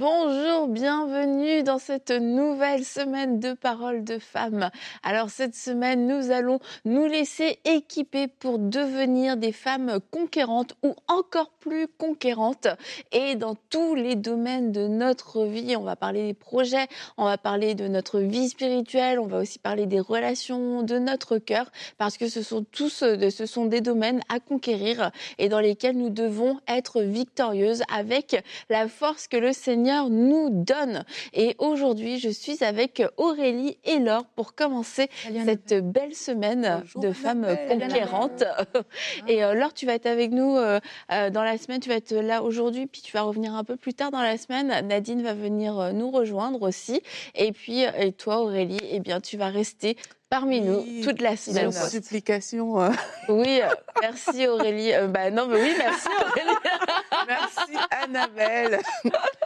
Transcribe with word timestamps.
Bonjour, 0.00 0.66
bienvenue 0.66 1.62
dans 1.62 1.76
cette 1.76 2.10
nouvelle 2.10 2.86
semaine 2.86 3.38
de 3.38 3.52
paroles 3.52 4.02
de 4.02 4.18
femmes. 4.18 4.70
Alors 5.02 5.28
cette 5.28 5.54
semaine, 5.54 6.06
nous 6.06 6.30
allons 6.30 6.58
nous 6.86 7.04
laisser 7.04 7.58
équiper 7.66 8.26
pour 8.26 8.58
devenir 8.58 9.36
des 9.36 9.52
femmes 9.52 9.98
conquérantes 10.10 10.74
ou 10.82 10.94
encore 11.06 11.50
plus 11.60 11.86
conquérantes 11.86 12.66
et 13.12 13.34
dans 13.34 13.56
tous 13.68 13.94
les 13.94 14.16
domaines 14.16 14.72
de 14.72 14.88
notre 14.88 15.44
vie. 15.44 15.76
On 15.76 15.82
va 15.82 15.96
parler 15.96 16.28
des 16.28 16.34
projets, 16.34 16.86
on 17.18 17.26
va 17.26 17.36
parler 17.36 17.74
de 17.74 17.86
notre 17.86 18.20
vie 18.20 18.48
spirituelle, 18.48 19.18
on 19.18 19.26
va 19.26 19.40
aussi 19.40 19.58
parler 19.58 19.84
des 19.84 20.00
relations, 20.00 20.82
de 20.82 20.98
notre 20.98 21.36
cœur 21.36 21.70
parce 21.98 22.16
que 22.16 22.30
ce 22.30 22.42
sont 22.42 22.64
tous 22.72 23.04
ce 23.04 23.44
sont 23.44 23.66
des 23.66 23.82
domaines 23.82 24.22
à 24.30 24.40
conquérir 24.40 25.10
et 25.36 25.50
dans 25.50 25.60
lesquels 25.60 25.98
nous 25.98 26.08
devons 26.08 26.58
être 26.68 27.02
victorieuses 27.02 27.82
avec 27.94 28.42
la 28.70 28.88
force 28.88 29.28
que 29.28 29.36
le 29.36 29.52
Seigneur 29.52 29.89
nous 30.08 30.50
donne. 30.50 31.04
Et 31.32 31.56
aujourd'hui, 31.58 32.18
je 32.18 32.28
suis 32.28 32.62
avec 32.62 33.02
Aurélie 33.16 33.78
et 33.84 33.98
Laure 33.98 34.26
pour 34.36 34.54
commencer 34.54 35.08
cette 35.44 35.74
belle 35.74 36.14
semaine 36.14 36.84
de 36.96 37.12
femmes 37.12 37.46
conquérantes. 37.68 38.44
Et 39.26 39.44
euh, 39.44 39.54
Laure, 39.54 39.74
tu 39.74 39.86
vas 39.86 39.94
être 39.94 40.06
avec 40.06 40.32
nous 40.32 40.56
euh, 40.56 40.80
euh, 41.12 41.30
dans 41.30 41.42
la 41.42 41.58
semaine, 41.58 41.80
tu 41.80 41.88
vas 41.88 41.96
être 41.96 42.14
là 42.14 42.42
aujourd'hui, 42.42 42.86
puis 42.86 43.02
tu 43.02 43.12
vas 43.12 43.22
revenir 43.22 43.54
un 43.54 43.64
peu 43.64 43.76
plus 43.76 43.94
tard 43.94 44.10
dans 44.10 44.22
la 44.22 44.36
semaine. 44.38 44.68
Nadine 44.86 45.22
va 45.22 45.34
venir 45.34 45.92
nous 45.92 46.10
rejoindre 46.10 46.62
aussi. 46.62 47.02
Et 47.34 47.52
puis, 47.52 47.82
et 47.82 48.12
toi, 48.12 48.40
Aurélie, 48.40 48.78
eh 48.90 49.00
bien, 49.00 49.20
tu 49.20 49.36
vas 49.36 49.48
rester 49.48 49.96
parmi 50.30 50.60
nous 50.60 51.02
toute 51.02 51.20
la 51.20 51.36
semaine. 51.36 51.72
supplication. 51.72 52.90
Oui, 53.28 53.60
merci 54.00 54.46
Aurélie. 54.46 54.92
bah 55.08 55.30
non, 55.30 55.46
mais 55.46 55.60
oui, 55.60 55.74
merci 55.76 56.08
Aurélie. 56.08 56.56
merci 57.28 57.76
Annabelle 57.90 58.80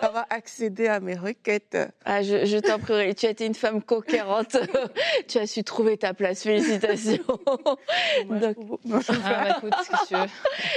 d'avoir 0.01 0.27
accédé 0.31 0.87
à 0.87 1.01
mes 1.01 1.15
requêtes. 1.15 1.77
Ah, 2.05 2.23
je, 2.23 2.45
je 2.45 2.59
t'en 2.59 2.79
prie, 2.79 3.15
tu 3.15 3.27
as 3.27 3.31
été 3.31 3.47
une 3.47 3.55
femme 3.55 3.83
conquérante. 3.83 4.57
tu 5.29 5.39
as 5.39 5.47
su 5.47 5.65
trouver 5.65 5.97
ta 5.97 6.15
place. 6.15 6.43
Félicitations. 6.43 7.25
Donc, 8.29 8.57
ah, 9.25 9.61
bah, 10.11 10.27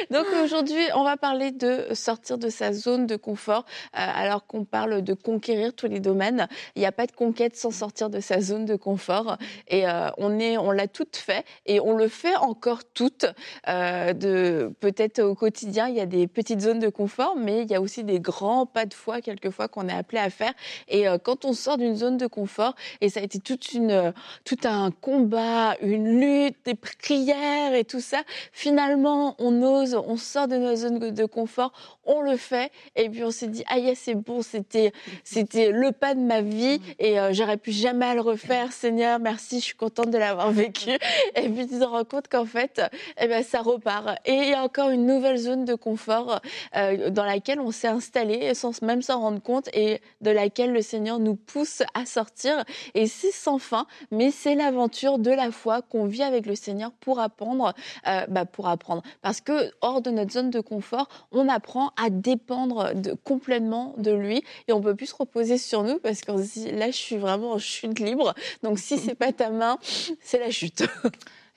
Donc 0.09 0.25
aujourd'hui, 0.43 0.83
on 0.95 1.03
va 1.03 1.17
parler 1.17 1.51
de 1.51 1.93
sortir 1.93 2.37
de 2.37 2.49
sa 2.49 2.73
zone 2.73 3.05
de 3.07 3.15
confort. 3.15 3.65
Euh, 3.95 3.99
alors 3.99 4.45
qu'on 4.45 4.65
parle 4.65 5.01
de 5.01 5.13
conquérir 5.13 5.73
tous 5.73 5.87
les 5.87 5.99
domaines, 5.99 6.47
il 6.75 6.79
n'y 6.79 6.85
a 6.85 6.91
pas 6.91 7.05
de 7.05 7.11
conquête 7.11 7.55
sans 7.55 7.71
sortir 7.71 8.09
de 8.09 8.19
sa 8.19 8.41
zone 8.41 8.65
de 8.65 8.75
confort. 8.75 9.37
Et 9.67 9.87
euh, 9.97 10.11
on 10.17 10.39
est, 10.39 10.57
on 10.57 10.71
l'a 10.71 10.87
toutes 10.87 11.17
fait 11.17 11.45
et 11.65 11.79
on 11.79 11.95
le 11.95 12.07
fait 12.07 12.35
encore 12.35 12.81
toutes. 12.93 13.25
Euh, 13.67 14.13
de 14.13 14.71
peut-être 14.79 15.21
au 15.21 15.35
quotidien, 15.35 15.87
il 15.87 15.95
y 15.95 15.99
a 15.99 16.05
des 16.05 16.27
petites 16.27 16.61
zones 16.61 16.79
de 16.79 16.89
confort, 16.89 17.35
mais 17.35 17.63
il 17.63 17.71
y 17.71 17.75
a 17.75 17.81
aussi 17.81 18.03
des 18.03 18.19
grands 18.19 18.65
pas 18.65 18.85
de 18.85 18.93
foi 18.93 19.21
quelquefois 19.21 19.67
qu'on 19.67 19.87
est 19.89 19.93
appelé 19.93 20.19
à 20.19 20.29
faire. 20.29 20.53
Et 20.87 21.07
euh, 21.07 21.17
quand 21.17 21.45
on 21.45 21.53
sort 21.53 21.77
d'une 21.77 21.95
zone 21.95 22.17
de 22.17 22.27
confort, 22.27 22.75
et 23.01 23.09
ça 23.09 23.19
a 23.19 23.23
été 23.23 23.39
toute 23.39 23.73
une, 23.73 24.13
tout 24.45 24.57
un 24.63 24.91
combat, 24.91 25.75
une 25.81 26.19
lutte, 26.19 26.57
des 26.65 26.75
prières 26.75 27.73
et 27.73 27.83
tout 27.83 27.99
ça, 27.99 28.21
finalement, 28.51 29.35
on 29.39 29.61
ose, 29.63 29.95
on 29.95 30.17
sort 30.17 30.47
de 30.47 30.57
nos 30.57 30.75
zones 30.75 30.99
de 30.99 31.25
confort, 31.25 31.71
on 32.05 32.21
le 32.21 32.37
fait, 32.37 32.71
et 32.95 33.09
puis 33.09 33.23
on 33.23 33.31
s'est 33.31 33.47
dit, 33.47 33.63
ah 33.67 33.77
c'est 33.95 34.15
bon, 34.15 34.41
c'était, 34.41 34.91
c'était 35.23 35.71
le 35.71 35.91
pas 35.91 36.15
de 36.15 36.19
ma 36.19 36.41
vie, 36.41 36.79
et 36.99 37.19
euh, 37.19 37.33
j'aurais 37.33 37.57
pu 37.57 37.71
jamais 37.71 38.13
le 38.13 38.21
refaire. 38.21 38.71
Seigneur, 38.71 39.19
merci, 39.19 39.59
je 39.59 39.65
suis 39.65 39.75
contente 39.87 40.11
de 40.11 40.17
l'avoir 40.17 40.51
vécu. 40.51 40.91
Et 41.35 41.49
puis 41.49 41.67
tu 41.67 41.79
te 41.79 41.83
rends 41.83 42.03
compte 42.03 42.27
qu'en 42.27 42.45
fait, 42.45 42.81
eh 43.19 43.27
ben, 43.27 43.43
ça 43.43 43.61
repart. 43.61 44.17
Et 44.25 44.33
il 44.33 44.49
y 44.49 44.53
a 44.53 44.63
encore 44.63 44.89
une 44.89 45.05
nouvelle 45.05 45.37
zone 45.37 45.65
de 45.65 45.75
confort 45.75 46.41
dans 46.73 47.23
laquelle 47.23 47.59
on 47.59 47.71
s'est 47.71 47.87
installé 47.87 48.53
sans 48.53 48.81
même 48.81 49.01
s'en 49.01 49.19
rendre 49.19 49.41
compte 49.41 49.69
et 49.73 50.01
de 50.21 50.31
laquelle 50.31 50.73
le 50.73 50.81
Seigneur 50.81 51.19
nous 51.19 51.35
pousse 51.35 51.83
à 51.93 52.05
sortir. 52.05 52.63
Et 52.93 53.07
c'est 53.07 53.31
sans 53.31 53.59
fin, 53.59 53.85
mais 54.11 54.31
c'est 54.31 54.55
l'aventure 54.55 55.19
de 55.19 55.31
la 55.31 55.51
foi 55.51 55.81
qu'on 55.81 56.05
vit 56.05 56.23
avec 56.23 56.45
le 56.45 56.55
Seigneur 56.55 56.91
pour 56.91 57.19
apprendre, 57.19 57.73
euh, 58.07 58.25
bah 58.27 58.45
pour 58.45 58.67
apprendre. 58.67 59.03
Parce 59.21 59.41
que 59.41 59.71
hors 59.81 60.01
de 60.01 60.09
notre 60.09 60.31
zone 60.31 60.49
de 60.49 60.59
confort, 60.59 61.07
on 61.31 61.47
apprend 61.49 61.91
à 62.01 62.09
dépendre 62.09 62.91
complètement 63.23 63.93
de 63.97 64.11
lui 64.11 64.43
et 64.67 64.73
on 64.73 64.81
peut 64.81 64.95
plus 64.95 65.07
se 65.07 65.15
reposer 65.15 65.57
sur 65.57 65.83
nous 65.83 65.99
parce 65.99 66.21
qu'on 66.21 66.37
se 66.37 66.59
dit 66.59 66.71
là 66.71 66.87
je 66.87 66.97
suis 66.97 67.17
vraiment 67.17 67.51
en 67.51 67.57
chute 67.57 67.99
libre. 67.99 68.33
Donc 68.63 68.79
si 68.79 68.97
c'est 68.97 69.15
pas 69.15 69.31
ta 69.31 69.49
main, 69.49 69.76
c'est 69.81 70.39
la 70.39 70.51
chute. 70.51 70.83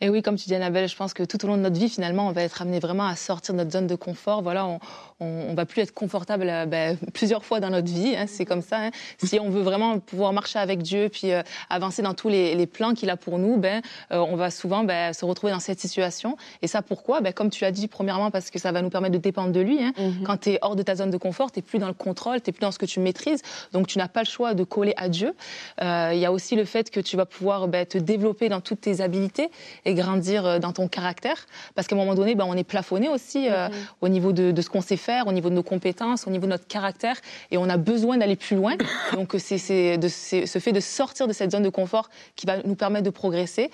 Et 0.03 0.09
oui, 0.09 0.23
comme 0.23 0.37
tu 0.37 0.47
dis, 0.47 0.55
Annabelle, 0.55 0.89
je 0.89 0.97
pense 0.97 1.13
que 1.13 1.23
tout 1.23 1.45
au 1.45 1.49
long 1.49 1.59
de 1.59 1.63
notre 1.63 1.79
vie, 1.79 1.91
finalement, 1.91 2.27
on 2.27 2.33
va 2.33 2.43
être 2.43 2.63
amené 2.63 2.81
vraiment 2.81 3.07
à 3.07 3.17
sortir 3.17 3.53
de 3.53 3.59
notre 3.59 3.73
zone 3.73 3.87
de 3.87 3.95
confort. 3.95 4.41
Voilà, 4.41 4.79
on, 5.21 5.55
va 5.55 5.67
plus 5.67 5.83
être 5.83 5.93
confortable 5.93 6.49
euh, 6.49 6.67
ben, 6.67 6.97
plusieurs 7.15 7.45
fois 7.45 7.61
dans 7.61 7.71
notre 7.71 7.91
vie. 7.93 8.17
Hein, 8.17 8.25
c'est 8.27 8.45
comme 8.45 8.63
ça. 8.63 8.87
Hein. 8.87 8.91
Si 9.23 9.39
on 9.39 9.51
veut 9.51 9.63
vraiment 9.63 9.99
pouvoir 9.99 10.33
marcher 10.33 10.59
avec 10.59 10.83
Dieu, 10.83 11.09
puis 11.11 11.33
euh, 11.33 11.43
avancer 11.69 12.03
dans 12.03 12.15
tous 12.15 12.29
les, 12.29 12.55
les 12.55 12.67
plans 12.67 12.95
qu'il 12.95 13.11
a 13.11 13.17
pour 13.17 13.39
nous, 13.39 13.57
ben, 13.57 13.83
euh, 14.13 14.19
on 14.19 14.37
va 14.37 14.51
souvent 14.51 14.85
ben, 14.85 15.13
se 15.13 15.25
retrouver 15.25 15.53
dans 15.53 15.61
cette 15.61 15.81
situation. 15.81 16.37
Et 16.63 16.67
ça, 16.67 16.83
pourquoi? 16.83 17.21
Ben, 17.21 17.33
Comme 17.33 17.51
tu 17.51 17.65
l'as 17.65 17.71
dit, 17.71 17.89
premièrement, 17.89 18.31
parce 18.31 18.51
que 18.51 18.59
ça 18.59 18.73
va 18.73 18.83
nous 18.83 18.91
permettre 18.91 19.13
de 19.13 19.19
dépendre 19.19 19.53
de 19.53 19.61
lui. 19.61 19.83
Hein. 19.83 19.93
Mm-hmm. 19.99 20.23
Quand 20.25 20.37
tu 20.39 20.51
es 20.51 20.59
hors 20.63 20.77
de 20.77 20.83
ta 20.83 20.97
zone 20.97 21.11
de 21.11 21.19
confort, 21.19 21.53
tu 21.53 21.59
n'es 21.59 21.63
plus 21.63 21.79
dans 21.79 21.89
le 21.89 21.95
contrôle, 21.95 22.41
tu 22.41 22.49
n'es 22.49 22.53
plus 22.53 22.63
dans 22.63 22.73
ce 22.73 22.79
que 22.79 22.87
tu 22.87 23.01
maîtrises. 23.01 23.43
Donc, 23.73 23.87
tu 23.87 23.99
n'as 23.99 24.09
pas 24.09 24.21
le 24.21 24.29
choix 24.29 24.55
de 24.55 24.65
coller 24.65 24.95
à 24.97 25.09
Dieu. 25.09 25.35
Il 25.81 26.19
y 26.19 26.25
a 26.25 26.33
aussi 26.33 26.57
le 26.57 26.65
fait 26.65 26.91
que 26.91 27.01
tu 27.01 27.17
vas 27.17 27.27
pouvoir 27.27 27.69
ben, 27.69 27.85
te 27.85 27.99
développer 27.99 28.49
dans 28.49 28.61
toutes 28.61 28.81
tes 28.81 29.01
habilités 29.01 29.51
et 29.85 29.95
grandir 29.95 30.61
dans 30.61 30.73
ton 30.73 30.89
caractère. 30.89 31.47
Parce 31.75 31.87
qu'à 31.87 31.95
un 31.95 31.99
moment 31.99 32.15
donné, 32.15 32.35
ben, 32.35 32.45
on 32.49 32.55
est 32.55 32.65
plafonné 32.65 33.09
aussi 33.09 33.49
mm-hmm. 33.49 33.71
au 34.01 34.09
niveau 34.09 34.33
de, 34.33 34.51
de 34.53 34.63
ce 34.63 34.71
qu'on 34.71 34.81
sait 34.81 34.97
faire 34.97 35.10
au 35.27 35.33
niveau 35.33 35.51
de 35.51 35.55
nos 35.55 35.63
compétences, 35.63 36.27
au 36.27 36.31
niveau 36.31 36.47
de 36.47 36.51
notre 36.51 36.67
caractère, 36.67 37.17
et 37.51 37.59
on 37.59 37.69
a 37.69 37.77
besoin 37.77 38.19
d'aller 38.19 38.37
plus 38.37 38.57
loin. 38.57 38.77
Donc 39.13 39.35
c'est 39.39 39.59
ce 39.59 40.59
fait 40.59 40.73
de 40.73 40.81
sortir 40.81 41.27
de 41.27 41.33
cette 41.33 41.53
zone 41.53 41.63
de 41.63 41.69
confort 41.69 42.09
qui 42.37 42.47
va 42.47 42.63
nous 42.63 42.75
permettre 42.75 43.05
de 43.05 43.11
progresser. 43.11 43.71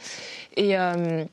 Euh, 0.58 1.24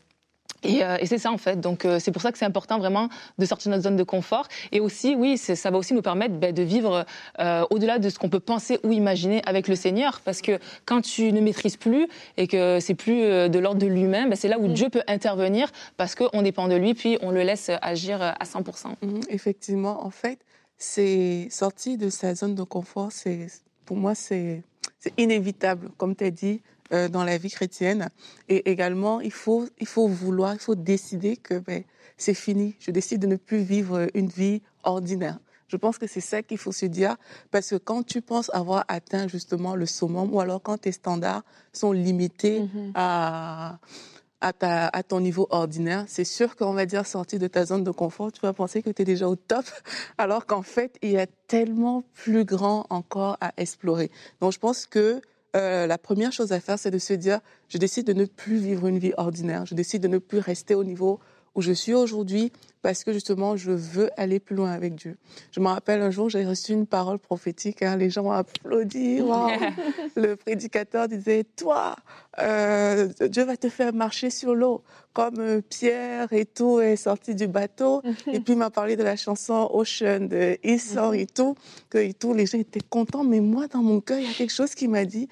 euh, 0.66 0.98
et, 1.00 1.06
c'est 1.06 1.18
ça 1.18 1.32
en 1.32 1.38
fait. 1.38 1.60
Donc 1.60 1.86
euh, 1.86 2.00
c'est 2.00 2.12
pour 2.12 2.22
ça 2.22 2.32
que 2.32 2.38
c'est 2.38 2.46
important 2.46 2.78
vraiment 2.78 3.10
de 3.38 3.46
sortir 3.46 3.70
de 3.70 3.76
notre 3.76 3.84
zone 3.84 3.96
de 3.96 4.04
confort. 4.04 4.48
Et 4.72 4.80
aussi, 4.80 5.16
oui, 5.16 5.38
ça 5.38 5.72
va 5.72 5.78
aussi 5.78 5.94
nous 5.94 6.02
permettre 6.02 6.36
ben, 6.36 6.54
de 6.54 6.64
vivre 6.64 7.06
euh, 7.40 7.66
au-delà 7.70 8.00
de 8.00 8.10
ce 8.10 8.20
qu'on 8.20 8.30
peut 8.30 8.40
penser 8.40 8.80
ou 8.84 8.92
imaginer 8.92 9.42
avec 9.46 9.68
le 9.68 9.76
Seigneur. 9.76 10.22
Parce 10.22 10.42
que 10.42 10.60
quand 10.86 11.02
tu 11.02 11.32
ne 11.32 11.42
maîtrises 11.42 11.78
plus 11.78 12.08
et 12.38 12.48
que 12.48 12.80
c'est 12.80 12.96
plus 12.96 13.22
de 13.22 13.60
l'ordre 13.60 13.80
de 13.80 13.88
l'humain, 13.88 14.28
ben, 14.28 14.36
c'est 14.36 14.48
là 14.48 14.60
où 14.60 14.68
mm. 14.68 14.74
Dieu 14.74 14.90
peut 14.90 15.04
intervenir 15.08 15.72
parce 15.98 16.16
qu'on 16.16 16.42
dépend 16.42 16.68
de 16.68 16.76
lui, 16.76 16.94
puis 16.94 17.18
on 17.22 17.32
le 17.32 17.44
laisse 17.44 17.72
agir 17.82 18.22
à 18.22 18.44
100%. 18.44 18.88
Mm, 19.02 19.20
effectivement, 19.30 20.06
en 20.06 20.10
fait, 20.10 20.40
c'est 20.78 21.48
sortir 21.50 21.98
de 21.98 22.10
sa 22.10 22.36
zone 22.36 22.56
de 22.56 22.64
confort, 22.64 23.12
c'est 23.12 23.48
pour 23.86 23.98
moi 23.98 24.16
c'est 24.16 24.64
inévitable, 25.18 25.90
comme 25.98 26.16
tu 26.16 26.24
as 26.26 26.32
dit 26.32 26.62
euh, 26.94 27.08
dans 27.08 27.24
la 27.24 27.38
vie 27.38 27.50
chrétienne. 27.50 28.10
Et 28.50 28.70
également, 28.70 29.22
il 29.22 29.32
faut, 29.32 29.68
il 29.80 29.88
faut 29.88 30.08
vouloir, 30.08 30.54
il 30.54 30.60
faut 30.60 30.76
décider 30.76 31.38
que 31.38 31.56
ben, 31.60 31.84
c'est 32.18 32.34
fini. 32.34 32.76
Je 32.80 32.92
décide 32.92 33.22
de 33.22 33.28
ne 33.28 33.36
plus 33.36 33.64
vivre 33.64 34.08
une 34.14 34.28
vie 34.28 34.62
ordinaire. 34.84 35.40
Je 35.68 35.78
pense 35.78 35.98
que 35.98 36.06
c'est 36.06 36.22
ça 36.22 36.44
qu'il 36.44 36.60
faut 36.60 36.72
se 36.72 36.86
dire, 36.86 37.16
parce 37.50 37.72
que 37.72 37.78
quand 37.78 38.04
tu 38.04 38.22
penses 38.22 38.52
avoir 38.54 38.86
atteint 38.88 39.28
justement 39.28 39.76
le 39.76 39.88
summum, 39.88 40.32
ou 40.32 40.40
alors 40.40 40.62
quand 40.62 40.78
tes 40.78 40.92
standards 40.92 41.44
sont 41.72 41.92
limités 41.92 42.60
mm-hmm. 42.60 42.92
à, 42.94 43.80
à, 44.40 44.54
ta, 44.54 44.88
à, 44.90 45.02
ton 45.02 45.20
niveau 45.20 45.48
ordinaire, 45.50 46.06
c'est 46.08 46.26
sûr 46.26 46.56
qu'on 46.56 46.74
va 46.74 46.86
dire 46.86 47.08
sortir 47.08 47.40
de 47.40 47.48
ta 47.48 47.66
zone 47.66 47.84
de 47.84 47.90
confort, 47.90 48.32
tu 48.32 48.42
vas 48.42 48.54
penser 48.54 48.84
que 48.84 48.92
tu 48.92 49.02
es 49.02 49.06
déjà 49.06 49.28
au 49.28 49.36
top, 49.36 49.66
alors 50.20 50.46
qu'en 50.46 50.62
fait, 50.62 50.96
il 51.02 51.10
y 51.10 51.18
a 51.18 51.26
tellement 51.48 52.04
plus 52.14 52.46
grand 52.46 52.86
encore 52.92 53.38
à 53.42 53.52
explorer. 53.58 54.12
Donc 54.42 54.52
je 54.52 54.60
pense 54.60 54.86
que 54.86 55.22
euh, 55.56 55.88
la 55.88 55.98
première 55.98 56.32
chose 56.32 56.52
à 56.52 56.60
faire, 56.60 56.80
c'est 56.80 56.92
de 56.92 56.98
se 56.98 57.14
dire, 57.14 57.40
je 57.70 57.78
décide 57.78 58.08
de 58.08 58.14
ne 58.14 58.26
plus 58.26 58.58
vivre 58.58 58.88
une 58.88 58.98
vie 58.98 59.14
ordinaire, 59.18 59.66
je 59.66 59.76
décide 59.76 60.02
de 60.02 60.08
ne 60.08 60.18
plus 60.18 60.40
rester 60.40 60.76
au 60.76 60.84
niveau 60.84 61.20
où 61.56 61.62
je 61.62 61.72
suis 61.72 61.94
aujourd'hui 61.94 62.52
parce 62.82 63.06
que 63.06 63.14
justement, 63.14 63.56
je 63.56 63.72
veux 63.72 64.10
aller 64.18 64.40
plus 64.40 64.56
loin 64.56 64.72
avec 64.72 64.96
Dieu. 64.96 65.16
Je 65.52 65.62
me 65.62 65.68
rappelle 65.68 66.02
un 66.02 66.12
jour, 66.12 66.30
j'ai 66.30 66.46
reçu 66.46 66.74
une 66.74 66.86
parole 66.86 67.18
prophétique, 67.18 67.82
hein, 67.82 67.96
les 67.96 68.10
gens 68.10 68.26
ont 68.26 68.32
applaudi, 68.32 69.20
le 70.16 70.36
prédicateur 70.36 71.08
disait, 71.08 71.46
toi, 71.56 71.96
euh, 72.40 73.08
Dieu 73.30 73.46
va 73.46 73.56
te 73.56 73.70
faire 73.70 73.94
marcher 73.94 74.30
sur 74.30 74.54
l'eau, 74.54 74.84
comme 75.14 75.40
euh, 75.40 75.62
Pierre 75.62 76.34
et 76.34 76.46
tout 76.46 76.82
est 76.82 76.98
sorti 76.98 77.36
du 77.36 77.48
bateau. 77.48 78.02
et 78.28 78.42
puis 78.42 78.54
il 78.54 78.58
m'a 78.58 78.70
parlé 78.70 78.98
de 78.98 79.04
la 79.04 79.16
chanson 79.16 79.70
Ocean 79.72 80.28
de 80.28 80.58
Issor 80.64 81.14
et 81.14 81.26
tout, 81.26 81.56
que 81.90 82.00
et 82.00 82.14
tout, 82.14 82.34
les 82.34 82.48
gens 82.48 82.58
étaient 82.58 82.82
contents, 82.82 83.24
mais 83.24 83.40
moi, 83.40 83.68
dans 83.68 83.82
mon 83.82 84.02
cœur, 84.02 84.18
il 84.20 84.26
y 84.26 84.30
a 84.30 84.34
quelque 84.34 84.54
chose 84.54 84.76
qui 84.76 84.90
m'a 84.90 85.06
dit, 85.06 85.30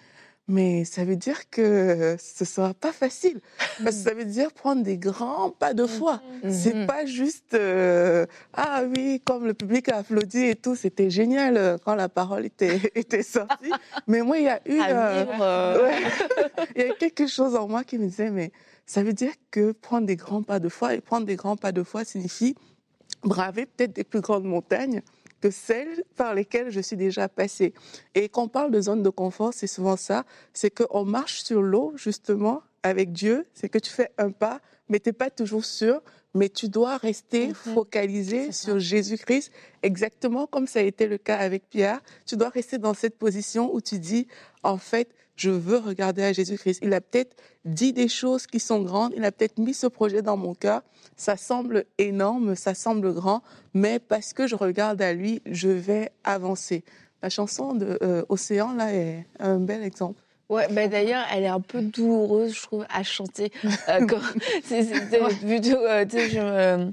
mais 0.48 0.84
ça 0.86 1.06
veut 1.06 1.16
dire 1.16 1.50
que 1.50 2.18
ce 2.20 2.46
sera 2.46 2.74
pas 2.74 2.92
facile. 2.92 3.40
Parce 3.84 3.98
que 3.98 4.04
ça 4.04 4.14
veut 4.14 4.26
dire 4.26 4.52
prendre 4.52 4.84
des 4.84 4.98
grands 4.98 5.50
pas 5.50 5.74
de 5.74 5.86
foi. 5.86 6.22
Mhm. 6.44 6.52
C'est 6.52 6.86
pas 6.86 7.06
juste 7.06 7.54
euh, 7.54 8.26
ah 8.54 8.84
oui, 8.96 9.22
comme 9.26 9.46
le 9.46 9.54
public 9.54 9.90
a 9.90 9.98
applaudi 9.98 10.46
et 10.46 10.56
tout, 10.56 10.76
c'était 10.76 11.10
génial 11.10 11.58
euh, 11.58 11.78
quand 11.84 11.96
la 11.96 12.10
parole 12.10 12.46
était 12.46 12.80
était 12.96 13.24
sortie. 13.24 13.72
Mais 14.08 14.22
moi, 14.22 14.38
il 14.40 14.46
y 14.46 14.50
a 14.50 14.62
eu 14.66 14.80
euh, 14.82 15.84
ouais. 15.84 16.66
il 16.76 16.82
y 16.82 16.90
a 16.90 16.94
quelque 16.96 17.28
chose 17.28 17.56
en 17.56 17.68
moi 17.68 17.84
qui 17.84 17.98
me 17.98 18.08
disait 18.08 18.32
mais 18.32 18.52
ça 18.86 19.04
veut 19.04 19.14
dire 19.14 19.32
que 19.52 19.72
prendre 19.72 20.06
des 20.06 20.16
grands 20.16 20.44
pas 20.44 20.60
de 20.60 20.70
foi 20.70 20.96
et 20.96 21.02
prendre 21.02 21.26
des 21.26 21.36
grands 21.36 21.56
pas 21.56 21.72
de 21.72 21.84
foi 21.84 22.04
signifie 22.04 22.56
braver 23.24 23.66
peut-être 23.66 23.94
des 23.94 24.04
plus 24.04 24.22
grandes 24.22 24.46
montagnes 24.46 25.02
que 25.42 25.50
celles 25.50 26.04
par 26.16 26.34
lesquelles 26.34 26.70
je 26.70 26.80
suis 26.80 26.96
déjà 26.96 27.28
passée. 27.28 27.74
Et 28.16 28.30
quand 28.30 28.44
on 28.44 28.48
parle 28.48 28.72
de 28.72 28.80
zone 28.80 29.04
de 29.04 29.10
confort, 29.10 29.54
c'est 29.54 29.68
souvent 29.68 29.98
ça, 29.98 30.24
c'est 30.54 30.70
qu'on 30.70 31.04
marche 31.04 31.44
sur 31.44 31.62
l'eau, 31.62 31.94
justement, 31.96 32.62
avec 32.84 33.12
Dieu, 33.12 33.46
c'est 33.54 33.70
que 33.70 33.80
tu 33.80 33.92
fais 33.92 34.12
un 34.18 34.32
pas, 34.32 34.60
mais 34.90 35.00
tu 35.00 35.10
n'es 35.10 35.14
pas 35.14 35.30
toujours 35.30 35.66
sûr, 35.66 36.02
mais 36.34 36.50
tu 36.50 36.70
dois 36.70 36.98
rester 36.98 37.48
Mhm. 37.48 37.54
focalisé 37.74 38.52
sur 38.52 38.80
Jésus-Christ, 38.80 39.52
exactement 39.84 40.48
comme 40.48 40.68
ça 40.68 40.80
a 40.80 40.84
été 40.84 41.08
le 41.08 41.18
cas 41.18 41.38
avec 41.38 41.70
Pierre. 41.70 42.02
Tu 42.26 42.38
dois 42.38 42.50
rester 42.50 42.78
dans 42.78 42.94
cette 42.94 43.18
position 43.18 43.74
où 43.74 43.82
tu 43.82 44.00
dis, 44.00 44.28
en 44.64 44.78
fait, 44.78 45.10
je 45.36 45.50
veux 45.50 45.78
regarder 45.78 46.24
à 46.24 46.34
Jésus-Christ. 46.34 46.80
Il 46.84 46.94
a 46.94 47.02
peut-être 47.02 47.36
dit 47.66 47.94
des 47.94 48.08
choses 48.08 48.46
qui 48.48 48.60
sont 48.60 48.82
grandes, 48.82 49.14
il 49.16 49.24
a 49.26 49.32
peut-être 49.32 49.58
mis 49.58 49.74
ce 49.74 49.88
projet 49.88 50.22
dans 50.22 50.38
mon 50.38 50.54
cœur. 50.54 50.84
Ça 51.18 51.36
semble 51.38 51.86
énorme, 51.98 52.56
ça 52.56 52.74
semble 52.76 53.14
grand, 53.14 53.42
mais 53.74 54.00
parce 54.00 54.34
que 54.34 54.48
je 54.48 54.56
regarde 54.56 55.02
à 55.02 55.14
lui, 55.14 55.42
je 55.46 55.70
vais 55.70 56.12
avancer. 56.24 56.84
La 57.24 57.30
chanson 57.30 57.74
de 57.74 57.98
euh, 58.02 58.24
Océan, 58.30 58.74
là, 58.74 58.94
est 58.94 59.26
un 59.40 59.60
bel 59.60 59.84
exemple. 59.84 60.21
Ouais, 60.52 60.68
bah 60.70 60.88
d'ailleurs, 60.88 61.24
elle 61.34 61.44
est 61.44 61.48
un 61.48 61.62
peu 61.62 61.82
douloureuse, 61.82 62.54
je 62.54 62.62
trouve, 62.62 62.86
à 62.94 63.04
chanter. 63.04 63.52
Euh, 63.90 64.06
quand- 64.06 64.20
plutôt, 65.40 65.78
euh, 65.80 66.06
je 66.28 66.90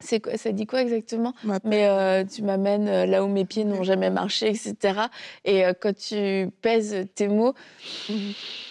c'est 0.00 0.20
quoi, 0.20 0.36
ça 0.36 0.52
dit 0.52 0.66
quoi 0.66 0.82
exactement 0.82 1.32
Ma- 1.42 1.58
Mais 1.64 1.86
euh, 1.88 2.24
tu 2.24 2.42
m'amènes 2.42 2.88
euh, 2.88 3.06
là 3.06 3.24
où 3.24 3.28
mes 3.28 3.44
pieds 3.44 3.64
n'ont 3.64 3.82
jamais 3.82 4.10
marché, 4.10 4.48
etc. 4.48 5.08
Et 5.44 5.64
euh, 5.64 5.72
quand 5.80 5.94
tu 5.96 6.50
pèses 6.62 7.06
tes 7.14 7.26
mots, 7.28 7.54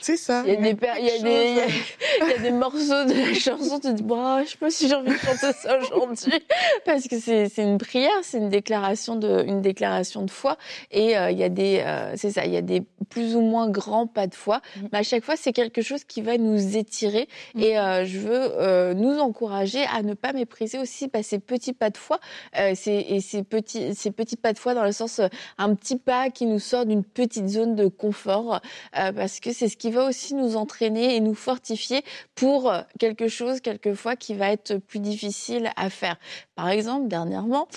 C'est 0.08 0.16
ça. 0.18 0.44
il 0.46 0.54
y 0.54 0.58
a 0.58 0.62
des, 0.62 0.74
per- 0.76 0.94
il 1.00 1.06
y 1.06 1.10
a 1.10 1.12
quelque 1.12 1.24
des, 1.24 1.50
il 1.50 1.56
y 1.58 1.60
a- 1.60 1.68
chose- 1.68 1.82
il 2.22 2.30
y 2.30 2.34
a 2.34 2.38
des 2.40 2.52
morceaux 2.52 3.04
de 3.06 3.14
la 3.28 3.34
chanson, 3.34 3.76
tu 3.80 3.88
te 3.90 3.94
dis, 3.94 4.04
bah, 4.04 4.42
je 4.46 4.50
sais 4.52 4.58
pas 4.58 4.70
si 4.70 4.88
j'ai 4.88 4.96
envie 4.96 5.10
de 5.12 5.18
chanter 5.18 5.52
ça 5.54 5.78
aujourd'hui, 5.80 6.32
parce 6.86 7.08
que 7.10 7.20
c'est 7.20 7.50
c'est 7.50 7.64
une 7.64 7.78
prière, 7.78 8.12
c'est 8.24 8.38
une 8.38 8.50
déclaration 8.50 9.16
de, 9.18 9.44
une 9.46 9.62
déclaration 9.62 10.24
de 10.24 10.32
foi, 10.32 10.58
et 10.92 11.18
euh, 11.18 11.30
il 11.32 11.38
y 11.38 11.44
a 11.44 11.50
des, 11.50 11.82
euh, 11.86 12.14
c'est 12.16 12.32
ça, 12.32 12.46
il 12.46 12.54
y 12.54 12.58
a 12.58 12.62
des 12.62 12.84
plus 13.10 13.36
ou 13.36 13.42
moins 13.42 13.70
grands 13.70 14.08
pas 14.08 14.28
de 14.28 14.36
foi, 14.36 14.62
Mhm. 14.78 14.90
mais 14.94 15.00
à 15.00 15.04
chaque 15.04 15.24
fois 15.26 15.36
c'est 15.36 15.52
quelque 15.54 15.82
chose 15.82 16.04
qui 16.06 16.22
va 16.22 16.38
nous 16.38 16.78
étirer, 16.78 17.28
Mhm. 17.56 17.62
et 17.64 17.78
euh, 17.78 18.06
je 18.06 18.20
veux 18.20 18.52
euh, 18.60 18.94
nous 18.94 19.20
encourager 19.20 19.84
à 19.94 20.04
ne 20.04 20.14
pas 20.14 20.32
mépriser 20.32 20.78
aussi 20.80 21.08
bah, 21.10 21.24
ces 21.24 21.40
petits 21.40 21.74
pas 21.74 21.90
de 21.90 21.98
foi, 21.98 22.20
euh, 22.58 22.74
ces, 22.76 23.06
et 23.10 23.20
ces 23.20 23.44
petits, 23.44 23.94
ces 23.96 24.12
petits 24.12 24.38
pas 24.38 24.54
de 24.54 24.60
foi 24.60 24.74
dans 24.74 24.84
le 24.84 24.92
sens 24.94 25.20
un 25.58 25.76
petit 25.76 25.98
pas 25.98 26.30
qui 26.30 26.46
nous 26.46 26.60
sort 26.60 26.86
d'une 26.86 27.04
petite 27.04 27.48
zone 27.50 27.76
de 27.76 27.88
confort, 27.88 28.62
euh, 28.98 29.12
parce 29.12 29.40
que 29.40 29.52
c'est 29.52 29.68
ce 29.70 29.76
qui 29.78 29.92
va 29.92 29.97
aussi 30.06 30.36
nous 30.36 30.56
entraîner 30.56 31.16
et 31.16 31.20
nous 31.20 31.36
fortifier 31.36 32.04
pour 32.36 32.72
euh, 32.72 32.82
quelque 33.00 33.28
chose 33.28 33.62
quelquefois 33.62 34.16
qui 34.16 34.34
va 34.34 34.52
être 34.52 34.78
plus 34.78 35.00
difficile 35.00 35.72
à 35.76 35.90
faire. 35.90 36.18
Par 36.56 36.70
exemple, 36.70 37.08
dernièrement, 37.08 37.68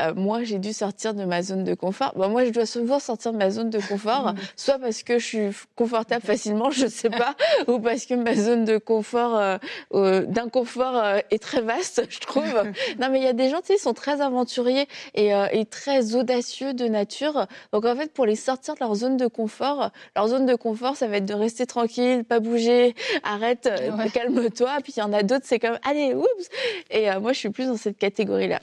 euh, 0.00 0.14
moi 0.14 0.44
j'ai 0.44 0.58
dû 0.58 0.72
sortir 0.72 1.14
de 1.14 1.24
ma 1.24 1.42
zone 1.42 1.64
de 1.64 1.74
confort. 1.74 2.12
Bon, 2.16 2.28
moi 2.28 2.44
je 2.44 2.50
dois 2.50 2.66
souvent 2.66 2.98
sortir 2.98 3.32
de 3.32 3.38
ma 3.38 3.50
zone 3.50 3.70
de 3.70 3.80
confort, 3.80 4.34
soit 4.56 4.78
parce 4.78 5.02
que 5.02 5.18
je 5.18 5.26
suis 5.26 5.48
confortable 5.76 6.24
facilement, 6.24 6.70
je 6.70 6.86
sais 6.86 7.10
pas, 7.10 7.34
ou 7.68 7.78
parce 7.78 8.06
que 8.06 8.14
ma 8.14 8.34
zone 8.34 8.64
de 8.64 8.78
confort, 8.78 9.36
euh, 9.36 9.58
euh, 9.94 10.24
d'inconfort 10.26 11.02
est 11.30 11.42
très 11.42 11.60
vaste, 11.60 12.06
je 12.08 12.18
trouve. 12.20 12.44
non 12.98 13.08
mais 13.10 13.18
il 13.18 13.24
y 13.24 13.28
a 13.28 13.32
des 13.32 13.50
gens, 13.50 13.60
tu 13.60 13.68
sais, 13.68 13.74
ils 13.74 13.80
sont 13.80 13.94
très 13.94 14.20
aventuriers 14.20 14.86
et, 15.14 15.34
euh, 15.34 15.46
et 15.52 15.64
très 15.64 16.14
audacieux 16.14 16.74
de 16.74 16.86
nature. 16.86 17.46
Donc 17.72 17.84
en 17.84 17.96
fait, 17.96 18.12
pour 18.12 18.26
les 18.26 18.36
sortir 18.36 18.74
de 18.74 18.80
leur 18.80 18.94
zone 18.94 19.16
de 19.16 19.26
confort, 19.26 19.90
leur 20.16 20.28
zone 20.28 20.46
de 20.46 20.54
confort, 20.54 20.96
ça 20.96 21.06
va 21.06 21.16
être 21.16 21.26
de 21.26 21.34
rester 21.34 21.66
tranquille, 21.68 22.24
pas 22.24 22.40
bouger, 22.40 22.94
arrête, 23.22 23.66
euh, 23.66 23.92
Ouais. 23.96 24.10
calme-toi. 24.10 24.78
Puis 24.82 24.94
il 24.96 25.00
y 25.00 25.02
en 25.02 25.12
a 25.12 25.22
d'autres, 25.22 25.44
c'est 25.46 25.58
comme 25.60 25.78
allez, 25.84 26.14
oups. 26.14 26.48
Et 26.90 27.10
euh, 27.10 27.20
moi, 27.20 27.32
je 27.32 27.38
suis 27.38 27.50
plus 27.50 27.66
dans 27.66 27.76
cette 27.76 27.98
catégorie-là. 27.98 28.60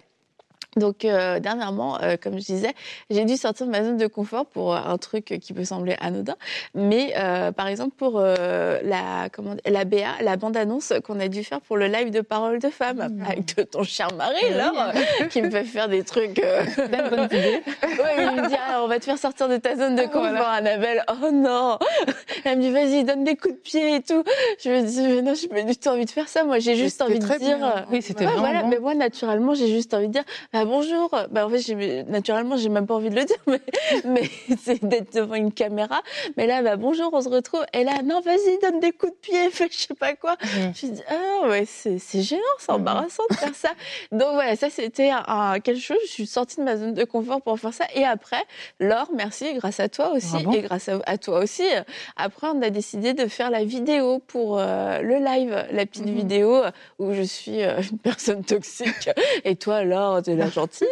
Donc 0.77 1.05
euh, 1.05 1.39
dernièrement, 1.39 2.01
euh, 2.01 2.17
comme 2.21 2.33
je 2.33 2.45
disais, 2.45 2.73
j'ai 3.09 3.23
dû 3.23 3.37
sortir 3.37 3.65
de 3.65 3.71
ma 3.71 3.81
zone 3.83 3.95
de 3.97 4.07
confort 4.07 4.45
pour 4.45 4.73
euh, 4.75 4.79
un 4.85 4.97
truc 4.97 5.25
qui 5.41 5.53
peut 5.53 5.63
sembler 5.63 5.95
anodin, 6.01 6.35
mais 6.73 7.13
euh, 7.17 7.51
par 7.53 7.67
exemple 7.67 7.95
pour 7.95 8.15
euh, 8.19 8.79
la 8.83 9.29
comment 9.31 9.55
la 9.65 9.85
BA, 9.85 9.99
la 10.21 10.35
bande 10.35 10.57
annonce 10.57 10.91
qu'on 11.05 11.19
a 11.21 11.29
dû 11.29 11.43
faire 11.45 11.61
pour 11.61 11.77
le 11.77 11.87
live 11.87 12.11
de 12.11 12.19
Parole 12.21 12.59
de 12.59 12.69
femme 12.69 12.95
Mmh. 12.95 13.23
avec 13.29 13.71
ton 13.71 13.83
cher 13.83 14.07
mari 14.17 14.35
Oui. 14.49 14.55
là, 14.55 14.91
qui 15.29 15.41
me 15.41 15.49
fait 15.49 15.63
faire 15.63 15.87
des 15.87 16.03
trucs. 16.03 16.39
euh, 16.39 16.63
Belle 16.89 17.09
bonne 17.09 17.25
idée. 17.25 17.61
Ouais, 17.83 18.25
il 18.35 18.41
me 18.41 18.47
dit, 18.49 18.55
ah, 18.67 18.81
on 18.83 18.87
va 18.87 18.99
te 18.99 19.05
faire 19.05 19.17
sortir 19.17 19.47
de 19.47 19.57
ta 19.57 19.75
zone 19.75 19.95
de 19.95 20.03
confort, 20.03 20.21
Voilà. 20.21 20.49
Annabelle. 20.49 21.03
Oh 21.09 21.31
non 21.31 21.77
Elle 22.45 22.57
me 22.57 22.61
dit, 22.63 22.71
vas-y, 22.71 23.03
donne 23.03 23.23
des 23.23 23.35
coups 23.35 23.53
de 23.55 23.59
pied 23.59 23.95
et 23.95 24.01
tout. 24.01 24.23
Je 24.63 24.69
me 24.69 24.81
dis, 24.85 25.01
mais 25.01 25.21
non, 25.21 25.33
j'ai 25.33 25.47
pas 25.47 25.61
du 25.61 25.75
tout 25.77 25.89
envie 25.89 26.05
de 26.05 26.09
faire 26.09 26.27
ça. 26.27 26.43
Moi, 26.43 26.59
j'ai 26.59 26.75
juste 26.75 27.01
envie 27.01 27.19
de 27.19 27.25
dire. 27.25 27.37
bien. 27.39 27.63
euh, 27.63 27.81
Oui, 27.91 28.01
c'était 28.01 28.21
Ouais, 28.25 28.31
vraiment 28.31 28.41
voilà, 28.47 28.61
bon. 28.63 28.67
mais 28.69 28.79
moi, 28.79 28.95
naturellement, 28.95 29.53
j'ai 29.53 29.67
juste 29.67 29.93
envie 29.93 30.07
de 30.07 30.13
dire, 30.13 30.23
bah, 30.65 30.71
bonjour. 30.71 31.09
Bah, 31.31 31.45
en 31.45 31.49
fait, 31.49 31.59
j'ai- 31.59 32.03
naturellement, 32.03 32.57
j'ai 32.57 32.69
même 32.69 32.87
pas 32.87 32.95
envie 32.95 33.09
de 33.09 33.15
le 33.15 33.23
dire, 33.25 33.37
mais, 33.47 33.61
mais 34.05 34.29
c'est 34.61 34.83
d'être 34.83 35.13
devant 35.13 35.35
une 35.35 35.51
caméra. 35.51 36.01
Mais 36.37 36.47
là, 36.47 36.61
bah, 36.61 36.75
bonjour, 36.75 37.09
on 37.13 37.21
se 37.21 37.29
retrouve. 37.29 37.63
Et 37.73 37.83
là, 37.83 38.01
non, 38.03 38.21
vas-y, 38.21 38.59
donne 38.61 38.79
des 38.79 38.91
coups 38.91 39.13
de 39.13 39.17
pied, 39.17 39.49
fais 39.51 39.67
je 39.71 39.77
sais 39.77 39.93
pas 39.93 40.13
quoi. 40.15 40.35
Mhm. 40.43 40.73
Je 40.75 40.87
me 40.87 40.91
dis, 40.93 41.01
ah 41.09 41.47
ouais, 41.47 41.65
c'est 41.65 41.99
c'est 41.99 42.21
gênant, 42.21 42.41
c'est 42.59 42.71
embarrassant 42.71 43.23
de 43.29 43.35
faire 43.35 43.55
ça. 43.55 43.69
Donc 44.11 44.33
voilà, 44.33 44.55
ça 44.55 44.69
c'était 44.69 45.11
un- 45.11 45.59
quelque 45.59 45.79
chose, 45.81 45.97
je 46.05 46.11
suis 46.11 46.27
sortie 46.27 46.57
de 46.57 46.63
ma 46.63 46.77
zone 46.77 46.93
de 46.93 47.03
confort 47.03 47.41
pour 47.41 47.59
faire 47.59 47.73
ça. 47.73 47.85
Et 47.95 48.03
après, 48.03 48.43
Laure, 48.79 49.09
merci, 49.15 49.53
grâce 49.55 49.79
à 49.79 49.89
toi 49.89 50.11
aussi, 50.13 50.31
Bravo. 50.43 50.53
et 50.53 50.61
grâce 50.61 50.89
à, 50.89 50.99
à 51.05 51.17
toi 51.17 51.39
aussi. 51.39 51.63
Après, 52.15 52.47
on 52.53 52.61
a 52.61 52.69
décidé 52.69 53.13
de 53.13 53.27
faire 53.27 53.49
la 53.49 53.63
vidéo 53.63 54.19
pour 54.19 54.59
euh, 54.59 55.01
le 55.01 55.17
live, 55.17 55.65
la 55.71 55.85
petite 55.85 56.05
Mhm. 56.05 56.13
vidéo 56.15 56.61
où 56.99 57.13
je 57.13 57.21
suis 57.21 57.61
euh, 57.63 57.81
une 57.91 57.97
personne 57.99 58.43
toxique. 58.43 59.09
Et 59.43 59.55
toi, 59.55 59.83
Laure, 59.83 60.21
t'es 60.23 60.35
la 60.35 60.49
gentille. 60.55 60.87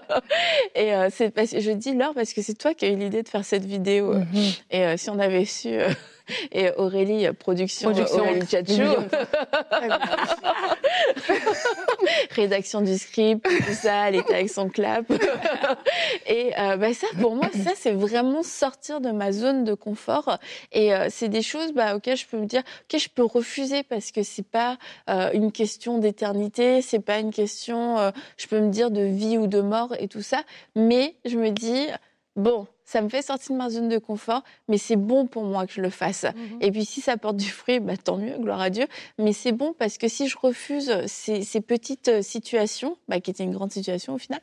et 0.74 0.94
euh, 0.94 1.08
c'est 1.12 1.30
parce 1.30 1.50
je 1.58 1.70
dis 1.70 1.94
Laure 1.94 2.14
parce 2.14 2.32
que 2.32 2.42
c'est 2.42 2.54
toi 2.54 2.74
qui 2.74 2.86
as 2.86 2.88
eu 2.88 2.96
l'idée 2.96 3.22
de 3.22 3.28
faire 3.28 3.44
cette 3.44 3.64
vidéo. 3.64 4.14
Mhm. 4.14 4.26
Et 4.70 4.84
euh, 4.86 4.96
si 4.96 5.10
on 5.10 5.18
avait 5.18 5.44
su... 5.44 5.78
et 6.52 6.70
Aurélie, 6.76 7.30
production, 7.32 7.92
Production, 7.92 8.20
Aurélie 8.20 8.46
Tchatchou, 8.46 8.80
rédaction 12.30 12.80
du 12.80 12.96
script, 12.98 13.44
tout 13.44 13.72
ça, 13.72 14.08
elle 14.08 14.16
était 14.16 14.34
avec 14.34 14.50
son 14.50 14.68
clap. 14.68 15.10
et 16.26 16.52
euh, 16.58 16.76
bah, 16.76 16.94
ça, 16.94 17.06
pour 17.20 17.34
moi, 17.34 17.48
ça, 17.64 17.72
c'est 17.76 17.92
vraiment 17.92 18.42
sortir 18.42 19.00
de 19.00 19.10
ma 19.10 19.32
zone 19.32 19.64
de 19.64 19.74
confort. 19.74 20.38
Et 20.72 20.94
euh, 20.94 21.06
c'est 21.10 21.28
des 21.28 21.42
choses 21.42 21.72
bah, 21.72 21.96
auxquelles 21.96 22.16
je 22.16 22.26
peux 22.26 22.38
me 22.38 22.46
dire, 22.46 22.60
ok, 22.60 23.00
je 23.00 23.08
peux 23.08 23.24
refuser 23.24 23.82
parce 23.82 24.10
que 24.10 24.22
c'est 24.22 24.46
pas 24.46 24.78
euh, 25.08 25.30
une 25.32 25.52
question 25.52 25.98
d'éternité, 25.98 26.82
c'est 26.82 27.00
pas 27.00 27.18
une 27.18 27.32
question, 27.32 27.98
euh, 27.98 28.10
je 28.36 28.46
peux 28.46 28.60
me 28.60 28.70
dire 28.70 28.90
de 28.90 29.02
vie 29.02 29.38
ou 29.38 29.46
de 29.46 29.60
mort 29.60 29.94
et 29.98 30.08
tout 30.08 30.22
ça. 30.22 30.42
Mais 30.74 31.14
je 31.24 31.36
me 31.36 31.50
dis, 31.50 31.86
bon, 32.36 32.66
ça 32.90 33.02
me 33.02 33.08
fait 33.08 33.22
sortir 33.22 33.52
de 33.52 33.56
ma 33.56 33.70
zone 33.70 33.88
de 33.88 33.98
confort, 33.98 34.42
mais 34.66 34.76
c'est 34.76 34.96
bon 34.96 35.28
pour 35.28 35.44
moi 35.44 35.64
que 35.64 35.72
je 35.72 35.80
le 35.80 35.90
fasse. 35.90 36.26
Et 36.60 36.72
puis 36.72 36.84
si 36.84 37.00
ça 37.00 37.16
porte 37.16 37.36
du 37.36 37.48
fruit, 37.48 37.78
bah, 37.78 37.96
tant 37.96 38.16
mieux, 38.16 38.36
gloire 38.36 38.60
à 38.60 38.68
Dieu. 38.68 38.88
Mais 39.16 39.32
c'est 39.32 39.52
bon 39.52 39.72
parce 39.78 39.96
que 39.96 40.08
si 40.08 40.26
je 40.26 40.36
refuse 40.36 40.92
ces, 41.06 41.42
ces 41.42 41.60
petites 41.60 42.08
euh, 42.08 42.20
situations, 42.20 42.96
bah, 43.06 43.20
qui 43.20 43.30
étaient 43.30 43.44
une 43.44 43.52
grande 43.52 43.70
situation 43.70 44.14
au 44.14 44.18
final, 44.18 44.40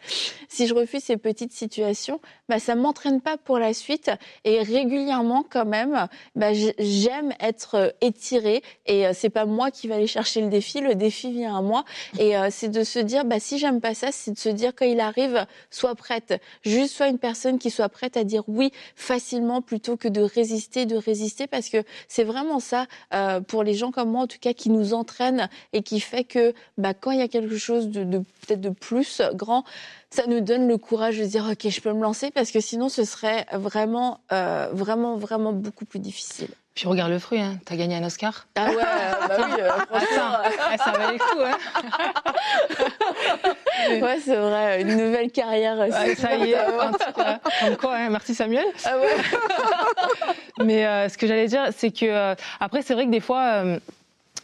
si 0.48 0.66
je 0.66 0.74
refuse 0.74 1.04
ces 1.04 1.18
petites 1.18 1.52
situations, 1.52 2.22
bah, 2.48 2.60
ça 2.60 2.76
m'entraîne 2.76 3.20
pas 3.20 3.36
pour 3.36 3.60
la 3.60 3.74
suite. 3.74 4.12
Et 4.46 4.62
régulièrement, 4.62 5.44
quand 5.50 5.66
même, 5.66 6.08
bah, 6.36 6.54
j'aime 6.54 7.34
être 7.42 7.76
euh, 7.76 7.90
étirée. 8.00 8.64
Et 8.86 9.08
euh, 9.08 9.12
c'est 9.14 9.30
pas 9.30 9.46
moi 9.46 9.72
qui 9.72 9.90
va 9.90 9.96
aller 9.96 10.08
chercher 10.08 10.40
le 10.40 10.48
défi, 10.48 10.80
le 10.80 10.96
défi 10.96 11.34
vient 11.34 11.58
à 11.58 11.62
moi. 11.62 11.84
Et 12.18 12.34
c'est 12.50 12.70
de 12.70 12.84
se 12.86 13.00
dire, 13.00 13.26
bah, 13.26 13.42
si 13.42 13.58
j'aime 13.58 13.82
pas 13.82 13.94
ça, 13.94 14.14
c'est 14.14 14.32
de 14.32 14.38
se 14.38 14.48
dire 14.48 14.72
quand 14.74 14.86
il 14.86 15.02
arrive, 15.02 15.46
sois 15.70 15.96
prête. 15.96 16.42
Juste 16.64 16.96
sois 16.96 17.10
une 17.10 17.20
personne 17.20 17.60
qui 17.60 17.70
soit 17.72 17.90
prête 17.90 18.16
à 18.16 18.24
dire 18.24 18.37
oui 18.48 18.72
facilement 18.96 19.62
plutôt 19.62 19.98
que 19.98 20.08
de 20.08 20.22
résister, 20.22 20.86
de 20.86 20.96
résister, 20.96 21.48
parce 21.48 21.70
que 21.70 21.84
c'est 22.08 22.24
vraiment 22.24 22.60
ça 22.60 22.88
euh, 23.14 23.42
pour 23.42 23.64
les 23.64 23.74
gens 23.74 23.92
comme 23.92 24.12
moi, 24.12 24.24
en 24.24 24.28
tout 24.28 24.40
cas, 24.40 24.54
qui 24.54 24.70
nous 24.70 24.94
entraînent 24.94 25.50
et 25.74 25.84
qui 25.84 26.00
fait 26.00 26.24
que 26.24 26.54
bah, 26.78 26.94
quand 26.94 27.12
il 27.12 27.20
y 27.20 27.24
a 27.24 27.28
quelque 27.28 27.58
chose 27.58 27.90
de, 27.90 28.04
de 28.04 28.20
peut-être 28.20 28.62
de 28.62 28.70
plus 28.70 29.22
grand, 29.34 29.64
ça 30.10 30.26
nous 30.28 30.42
donne 30.42 30.68
le 30.68 30.78
courage 30.78 31.18
de 31.18 31.26
dire 31.26 31.48
ok, 31.52 31.70
je 31.70 31.82
peux 31.82 31.94
me 31.94 32.02
lancer, 32.02 32.32
parce 32.32 32.52
que 32.52 32.60
sinon 32.60 32.90
ce 32.90 33.04
serait 33.04 33.46
vraiment, 33.54 34.22
euh, 34.32 34.70
vraiment, 34.72 35.18
vraiment 35.18 35.54
beaucoup 35.54 35.86
plus 35.86 36.00
difficile. 36.00 36.50
Puis 36.78 36.88
regarde 36.88 37.10
le 37.10 37.18
fruit, 37.18 37.40
hein. 37.40 37.58
tu 37.66 37.74
as 37.74 37.76
gagné 37.76 37.96
un 37.96 38.04
Oscar. 38.04 38.46
Ah 38.56 38.68
ouais, 38.70 38.76
bah 38.76 39.36
oui, 39.36 39.62
euh, 39.62 39.70
franchement. 39.90 40.78
ça 40.78 40.92
valait 40.92 41.14
le 41.14 41.18
coup. 41.18 41.42
Hein. 41.44 41.58
ouais, 44.04 44.20
c'est 44.24 44.36
vrai, 44.36 44.82
une 44.84 44.96
nouvelle 44.96 45.32
carrière. 45.32 45.76
Ouais, 45.80 46.14
ça 46.14 46.36
y 46.36 46.52
est, 46.52 46.60
en 46.60 46.92
tout 46.92 47.14
cas. 47.16 47.40
Comme 47.62 47.78
quoi, 47.78 47.96
hein. 47.96 48.10
merci 48.12 48.36
Samuel. 48.36 48.66
Ah 48.86 48.96
ouais. 49.00 49.08
Mais 50.64 50.86
euh, 50.86 51.10
ce 51.10 51.18
que 51.18 51.26
j'allais 51.26 51.48
dire, 51.48 51.70
c'est 51.76 51.90
que, 51.90 52.06
euh, 52.06 52.36
après, 52.60 52.84
c'est 52.84 52.94
vrai 52.94 53.08
que 53.08 53.12
des 53.12 53.22
fois, 53.22 53.64
euh, 53.64 53.80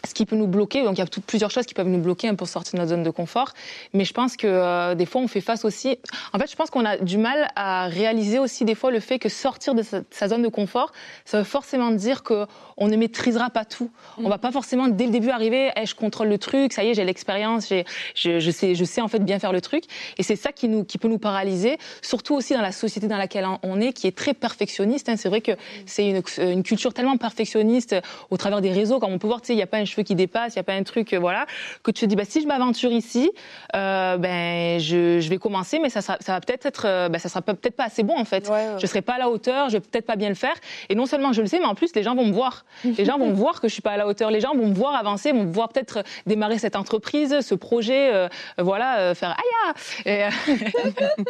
ce 0.06 0.14
qui 0.14 0.26
peut 0.26 0.36
nous 0.36 0.48
bloquer, 0.48 0.84
donc 0.84 0.98
il 0.98 1.00
y 1.00 1.04
a 1.04 1.08
tout, 1.08 1.22
plusieurs 1.22 1.50
choses 1.50 1.66
qui 1.66 1.74
peuvent 1.74 1.88
nous 1.88 2.00
bloquer 2.00 2.28
hein, 2.28 2.36
pour 2.36 2.48
sortir 2.48 2.74
de 2.74 2.80
notre 2.80 2.90
zone 2.90 3.04
de 3.04 3.10
confort, 3.10 3.54
mais 3.94 4.04
je 4.04 4.14
pense 4.14 4.36
que 4.36 4.48
euh, 4.48 4.96
des 4.96 5.06
fois 5.06 5.22
on 5.22 5.28
fait 5.28 5.42
face 5.42 5.64
aussi. 5.64 5.98
En 6.34 6.40
fait, 6.40 6.52
je 6.52 6.56
pense 6.56 6.70
qu'on 6.70 6.86
a 6.86 6.98
du 6.98 7.18
mal 7.18 7.48
à 7.56 7.88
réaliser 7.88 8.38
aussi 8.38 8.66
des 8.66 8.76
fois 8.76 8.92
le 8.92 9.00
fait 9.00 9.18
que 9.18 9.30
sortir 9.30 9.76
de 9.76 9.82
sa, 9.82 10.02
sa 10.12 10.28
zone 10.28 10.42
de 10.42 10.50
confort, 10.50 10.92
ça 11.24 11.38
veut 11.38 11.44
forcément 11.46 11.92
dire 11.92 12.24
que 12.24 12.46
on 12.76 12.88
ne 12.88 12.98
maîtrisera 12.98 13.50
pas 13.50 13.66
tout. 13.66 13.92
On 14.18 14.28
va 14.28 14.38
pas 14.38 14.52
forcément 14.52 14.88
dès 14.88 15.06
le 15.06 15.12
début 15.12 15.30
arriver, 15.30 15.72
hey, 15.76 15.86
je 15.86 15.96
contrôle 15.96 16.28
le 16.28 16.38
truc, 16.38 16.74
ça 16.74 16.84
y 16.84 16.90
est, 16.90 16.94
j'ai 16.96 17.06
l'expérience, 17.06 17.70
j'ai, 17.70 17.86
je, 18.16 18.40
je, 18.40 18.52
sais, 18.52 18.76
je 18.76 18.84
sais 18.84 19.00
en 19.00 19.08
fait 19.08 19.20
bien 19.20 19.40
faire 19.40 19.54
le 19.54 19.62
truc, 19.62 19.86
et 20.18 20.24
c'est 20.24 20.36
ça 20.36 20.52
qui 20.52 20.68
nous, 20.68 20.84
qui 20.84 20.98
peut 20.98 21.08
nous 21.08 21.20
paralyser, 21.20 21.78
surtout 22.02 22.36
aussi 22.36 22.54
dans 22.54 22.62
la 22.62 22.72
société 22.72 23.08
dans 23.08 23.18
laquelle 23.18 23.48
on 23.62 23.80
est, 23.80 23.94
qui 23.94 24.08
est 24.08 24.18
très 24.18 24.34
perfectionniste. 24.34 25.08
Hein. 25.08 25.16
C'est 25.18 25.30
vrai 25.30 25.42
que 25.42 25.52
c'est 25.86 26.10
une, 26.10 26.22
une 26.40 26.64
culture 26.64 26.94
tellement 26.94 27.18
perfectionniste 27.18 27.96
au 28.30 28.38
travers 28.38 28.60
des 28.60 28.72
réseaux, 28.72 29.00
comme 29.00 29.14
on 29.14 29.20
peut 29.20 29.28
voir, 29.28 29.42
tu 29.42 29.48
sais, 29.48 29.54
il 29.54 29.58
n'y 29.58 29.64
a 29.64 29.68
pas 29.68 29.78
un 29.78 29.86
cheveu 29.94 30.04
qui 30.04 30.16
dépasse, 30.16 30.56
il 30.56 30.58
n'y 30.58 30.62
a 30.62 30.64
pas 30.64 30.74
un 30.74 30.84
truc, 30.84 31.14
euh, 31.14 31.20
voilà, 31.20 31.46
que 31.84 31.92
tu 31.92 32.02
te 32.02 32.06
dis, 32.06 32.16
bah, 32.16 32.26
si 32.26 32.42
je 32.42 32.48
m'aventure 32.48 32.92
ici, 32.92 33.32
euh, 33.76 34.18
ben, 34.18 34.80
je, 34.80 35.20
je, 35.20 35.30
vais 35.30 35.38
commencer, 35.38 35.80
mais 35.80 35.90
ça, 35.90 36.02
sera, 36.02 36.18
ça 36.20 36.34
va 36.34 36.42
peut-être 36.42 36.66
être, 36.66 36.86
euh, 36.86 37.10
ben, 37.10 37.20
ça 37.20 37.30
sera 37.30 37.42
peut-être 37.42 37.76
pas 37.76 37.86
assez 37.86 38.04
bon, 38.04 38.18
en 38.18 38.26
fait. 38.26 38.48
Ouais, 38.48 38.54
ouais. 38.54 38.80
Je 38.80 38.86
serai 38.88 39.02
pas 39.02 39.14
à 39.14 39.20
la 39.20 39.30
hauteur, 39.30 39.70
je 39.70 39.78
vais 39.78 39.80
peut-être 39.80 40.06
pas 40.06 40.16
bien 40.16 40.30
le 40.30 40.36
faire. 40.36 40.56
Et 40.90 40.96
non 40.96 41.06
seulement 41.06 41.34
je 41.34 41.42
le 41.42 41.48
sais, 41.48 41.60
mais 41.60 41.66
en 41.66 41.76
plus, 41.76 41.96
les 41.96 42.04
gens 42.04 42.16
vont 42.16 42.26
me 42.26 42.34
voir. 42.34 42.66
Les 42.84 43.06
gens 43.06 43.18
vont 43.18 43.30
me 43.30 43.36
voir 43.36 43.62
que 43.62 43.68
je 43.68 43.74
suis 43.74 43.82
pas 43.82 43.92
à 43.92 43.98
la 43.98 44.08
hauteur. 44.08 44.32
Les 44.32 44.42
gens 44.42 44.54
vont 44.56 44.68
me 44.68 44.74
voir 44.74 44.96
avancer, 44.96 45.32
vont 45.32 45.44
me 45.44 45.54
voir 45.54 45.70
peut-être 45.70 46.04
démarrer 46.26 46.58
cette 46.58 46.76
entreprise, 46.76 47.42
ce 47.42 47.56
projet, 47.56 48.14
euh, 48.14 48.28
voilà, 48.58 49.00
euh, 49.00 49.16
faire 49.16 49.38
aïe. 49.38 49.74
Euh, 50.08 50.30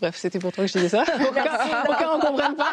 Bref, 0.00 0.16
c'était 0.16 0.38
pour 0.38 0.52
toi 0.52 0.64
que 0.64 0.68
je 0.68 0.74
disais 0.74 0.88
ça. 0.88 1.02
Au 1.02 1.32
cas, 1.32 1.84
au 1.88 1.92
cas 1.92 2.08
où 2.08 2.16
on 2.16 2.20
comprenne 2.20 2.54
pas. 2.54 2.72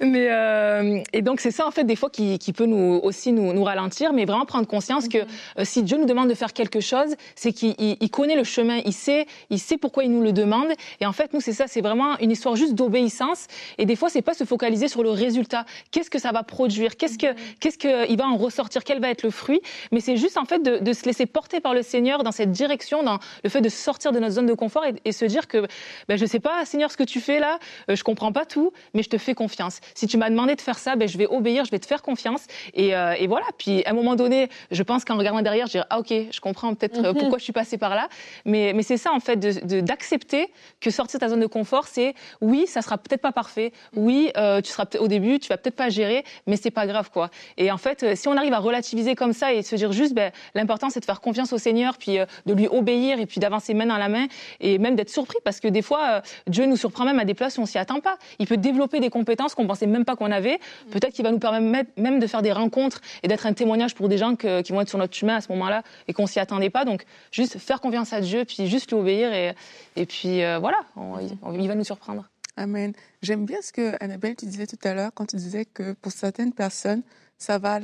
mais 0.00 1.04
et 1.12 1.22
donc 1.22 1.40
c'est 1.40 1.50
ça 1.50 1.66
en 1.66 1.70
fait 1.70 1.84
des 1.84 1.96
fois 1.96 2.10
qui, 2.10 2.38
qui 2.38 2.52
peut 2.52 2.66
nous 2.66 3.00
aussi 3.02 3.32
nous, 3.32 3.52
nous 3.52 3.63
ralentir, 3.64 4.12
mais 4.12 4.24
vraiment 4.24 4.44
prendre 4.46 4.66
conscience 4.66 5.08
que 5.08 5.18
euh, 5.18 5.64
si 5.64 5.82
Dieu 5.82 5.96
nous 5.98 6.06
demande 6.06 6.28
de 6.28 6.34
faire 6.34 6.52
quelque 6.52 6.80
chose, 6.80 7.14
c'est 7.34 7.52
qu'il 7.52 7.74
il- 7.78 7.96
il 8.00 8.10
connaît 8.10 8.36
le 8.36 8.44
chemin, 8.44 8.80
il 8.84 8.92
sait, 8.92 9.26
il 9.50 9.58
sait 9.58 9.76
pourquoi 9.76 10.04
il 10.04 10.10
nous 10.10 10.22
le 10.22 10.32
demande. 10.32 10.68
Et 11.00 11.06
en 11.06 11.12
fait, 11.12 11.32
nous 11.32 11.40
c'est 11.40 11.52
ça, 11.52 11.66
c'est 11.66 11.80
vraiment 11.80 12.18
une 12.20 12.30
histoire 12.30 12.56
juste 12.56 12.74
d'obéissance. 12.74 13.46
Et 13.78 13.86
des 13.86 13.96
fois, 13.96 14.08
c'est 14.10 14.22
pas 14.22 14.34
se 14.34 14.44
focaliser 14.44 14.88
sur 14.88 15.02
le 15.02 15.10
résultat. 15.10 15.64
Qu'est-ce 15.90 16.10
que 16.10 16.18
ça 16.18 16.32
va 16.32 16.42
produire? 16.42 16.96
Qu'est-ce 16.96 17.18
que 17.18 17.34
qu'est-ce 17.60 17.78
que 17.78 18.08
il 18.10 18.16
va 18.16 18.26
en 18.26 18.36
ressortir? 18.36 18.84
Quel 18.84 19.00
va 19.00 19.10
être 19.10 19.22
le 19.22 19.30
fruit? 19.30 19.60
Mais 19.92 20.00
c'est 20.00 20.16
juste 20.16 20.36
en 20.38 20.44
fait 20.44 20.60
de, 20.62 20.78
de 20.78 20.92
se 20.92 21.04
laisser 21.04 21.26
porter 21.26 21.60
par 21.60 21.74
le 21.74 21.82
Seigneur 21.82 22.22
dans 22.22 22.32
cette 22.32 22.52
direction, 22.52 23.02
dans 23.02 23.18
le 23.42 23.50
fait 23.50 23.60
de 23.60 23.68
sortir 23.68 24.12
de 24.12 24.18
notre 24.18 24.34
zone 24.34 24.46
de 24.46 24.54
confort 24.54 24.84
et, 24.84 24.94
et 25.04 25.12
se 25.12 25.24
dire 25.24 25.48
que 25.48 25.66
ben, 26.08 26.16
je 26.16 26.26
sais 26.26 26.40
pas, 26.40 26.64
Seigneur, 26.64 26.90
ce 26.90 26.96
que 26.96 27.02
tu 27.04 27.20
fais 27.20 27.40
là, 27.40 27.58
euh, 27.90 27.96
je 27.96 28.04
comprends 28.04 28.32
pas 28.32 28.44
tout, 28.44 28.72
mais 28.94 29.02
je 29.02 29.08
te 29.08 29.18
fais 29.18 29.34
confiance. 29.34 29.80
Si 29.94 30.06
tu 30.06 30.16
m'as 30.16 30.30
demandé 30.30 30.54
de 30.54 30.60
faire 30.60 30.78
ça, 30.78 30.96
ben, 30.96 31.08
je 31.08 31.16
vais 31.18 31.26
obéir, 31.26 31.64
je 31.64 31.70
vais 31.70 31.78
te 31.78 31.86
faire 31.86 32.02
confiance. 32.02 32.42
Et, 32.74 32.94
euh, 32.94 33.14
et 33.18 33.26
voilà. 33.26 33.46
Puis 33.58 33.84
à 33.84 33.90
un 33.90 33.94
moment 33.94 34.16
donné, 34.16 34.48
je 34.70 34.82
pense 34.82 35.04
qu'en 35.04 35.16
regardant 35.16 35.42
derrière, 35.42 35.66
je 35.66 35.72
dirais 35.72 35.86
ah 35.90 36.00
ok, 36.00 36.12
je 36.30 36.40
comprends 36.40 36.74
peut-être 36.74 37.04
euh, 37.04 37.12
pourquoi 37.12 37.38
je 37.38 37.44
suis 37.44 37.52
passée 37.52 37.78
par 37.78 37.94
là. 37.94 38.08
Mais, 38.44 38.72
mais 38.74 38.82
c'est 38.82 38.96
ça 38.96 39.12
en 39.12 39.20
fait, 39.20 39.36
d'accepter 39.36 40.46
de, 40.46 40.50
que 40.80 40.90
sortir 40.90 41.18
de 41.18 41.24
ta 41.24 41.30
zone 41.30 41.40
de 41.40 41.46
confort, 41.46 41.86
c'est 41.86 42.14
oui, 42.40 42.66
ça 42.66 42.82
sera 42.82 42.98
peut-être 42.98 43.20
pas 43.22 43.32
parfait. 43.32 43.72
Oui, 43.94 44.30
euh, 44.36 44.60
tu 44.60 44.70
seras 44.70 44.86
au 44.98 45.08
début, 45.08 45.38
tu 45.38 45.48
vas 45.48 45.56
peut-être 45.56 45.76
pas 45.76 45.88
gérer, 45.88 46.24
mais 46.46 46.56
c'est 46.56 46.70
pas 46.70 46.86
grave 46.86 47.10
quoi. 47.10 47.30
Et 47.56 47.70
en 47.70 47.78
fait, 47.78 48.02
euh, 48.02 48.12
si 48.14 48.28
on 48.28 48.36
arrive 48.36 48.52
à 48.52 48.58
relativiser 48.58 49.14
comme 49.14 49.32
ça 49.32 49.52
et 49.52 49.62
se 49.62 49.76
dire 49.76 49.92
juste, 49.92 50.14
ben, 50.14 50.32
l'important 50.54 50.90
c'est 50.90 51.00
de 51.00 51.04
faire 51.04 51.20
confiance 51.20 51.52
au 51.52 51.58
Seigneur, 51.58 51.96
puis 51.98 52.18
euh, 52.18 52.26
de 52.46 52.54
lui 52.54 52.68
obéir 52.68 53.18
et 53.18 53.26
puis 53.26 53.40
d'avancer 53.40 53.74
main 53.74 53.86
dans 53.86 53.98
la 53.98 54.08
main 54.08 54.26
et 54.60 54.78
même 54.78 54.96
d'être 54.96 55.10
surpris 55.10 55.38
parce 55.44 55.60
que 55.60 55.68
des 55.68 55.82
fois, 55.82 56.00
euh, 56.08 56.20
Dieu 56.46 56.66
nous 56.66 56.76
surprend 56.76 57.04
même 57.04 57.18
à 57.18 57.24
des 57.24 57.34
places 57.34 57.58
où 57.58 57.62
on 57.62 57.66
s'y 57.66 57.78
attend 57.78 58.00
pas. 58.00 58.16
Il 58.38 58.46
peut 58.46 58.56
développer 58.56 59.00
des 59.00 59.10
compétences 59.10 59.54
qu'on 59.54 59.66
pensait 59.66 59.86
même 59.86 60.04
pas 60.04 60.16
qu'on 60.16 60.30
avait. 60.30 60.58
Peut-être 60.90 61.12
qu'il 61.12 61.24
va 61.24 61.30
nous 61.30 61.38
permettre 61.38 61.90
même 61.96 62.18
de 62.18 62.26
faire 62.26 62.42
des 62.42 62.52
rencontres 62.52 63.00
et 63.22 63.28
d'être 63.28 63.43
un 63.46 63.52
témoignage 63.52 63.94
pour 63.94 64.08
des 64.08 64.18
gens 64.18 64.36
que- 64.36 64.62
qui 64.62 64.72
vont 64.72 64.80
être 64.80 64.88
sur 64.88 64.98
notre 64.98 65.14
chemin 65.14 65.36
à 65.36 65.40
ce 65.40 65.50
moment-là 65.52 65.82
et 66.08 66.12
qu'on 66.12 66.26
s'y 66.26 66.40
attendait 66.40 66.70
pas. 66.70 66.84
Donc, 66.84 67.04
juste 67.32 67.58
faire 67.58 67.80
confiance 67.80 68.12
à 68.12 68.20
Dieu, 68.20 68.44
puis 68.44 68.66
juste 68.66 68.90
lui 68.92 68.98
obéir 68.98 69.32
et, 69.32 69.54
et 69.96 70.06
puis 70.06 70.42
euh, 70.42 70.58
voilà, 70.58 70.80
on- 70.96 71.18
il- 71.18 71.36
il 71.62 71.68
va 71.68 71.74
nous 71.74 71.84
surprendre. 71.84 72.28
Amen. 72.56 72.92
J'aime 73.22 73.44
bien 73.46 73.58
ce 73.62 73.72
que 73.72 73.94
Annabelle 74.02 74.36
tu 74.36 74.46
disais 74.46 74.66
tout 74.66 74.78
à 74.84 74.94
l'heure 74.94 75.10
quand 75.14 75.26
tu 75.26 75.36
disais 75.36 75.64
que 75.64 75.92
pour 75.94 76.12
certaines 76.12 76.52
personnes, 76.52 77.02
ça 77.36 77.58
va, 77.58 77.80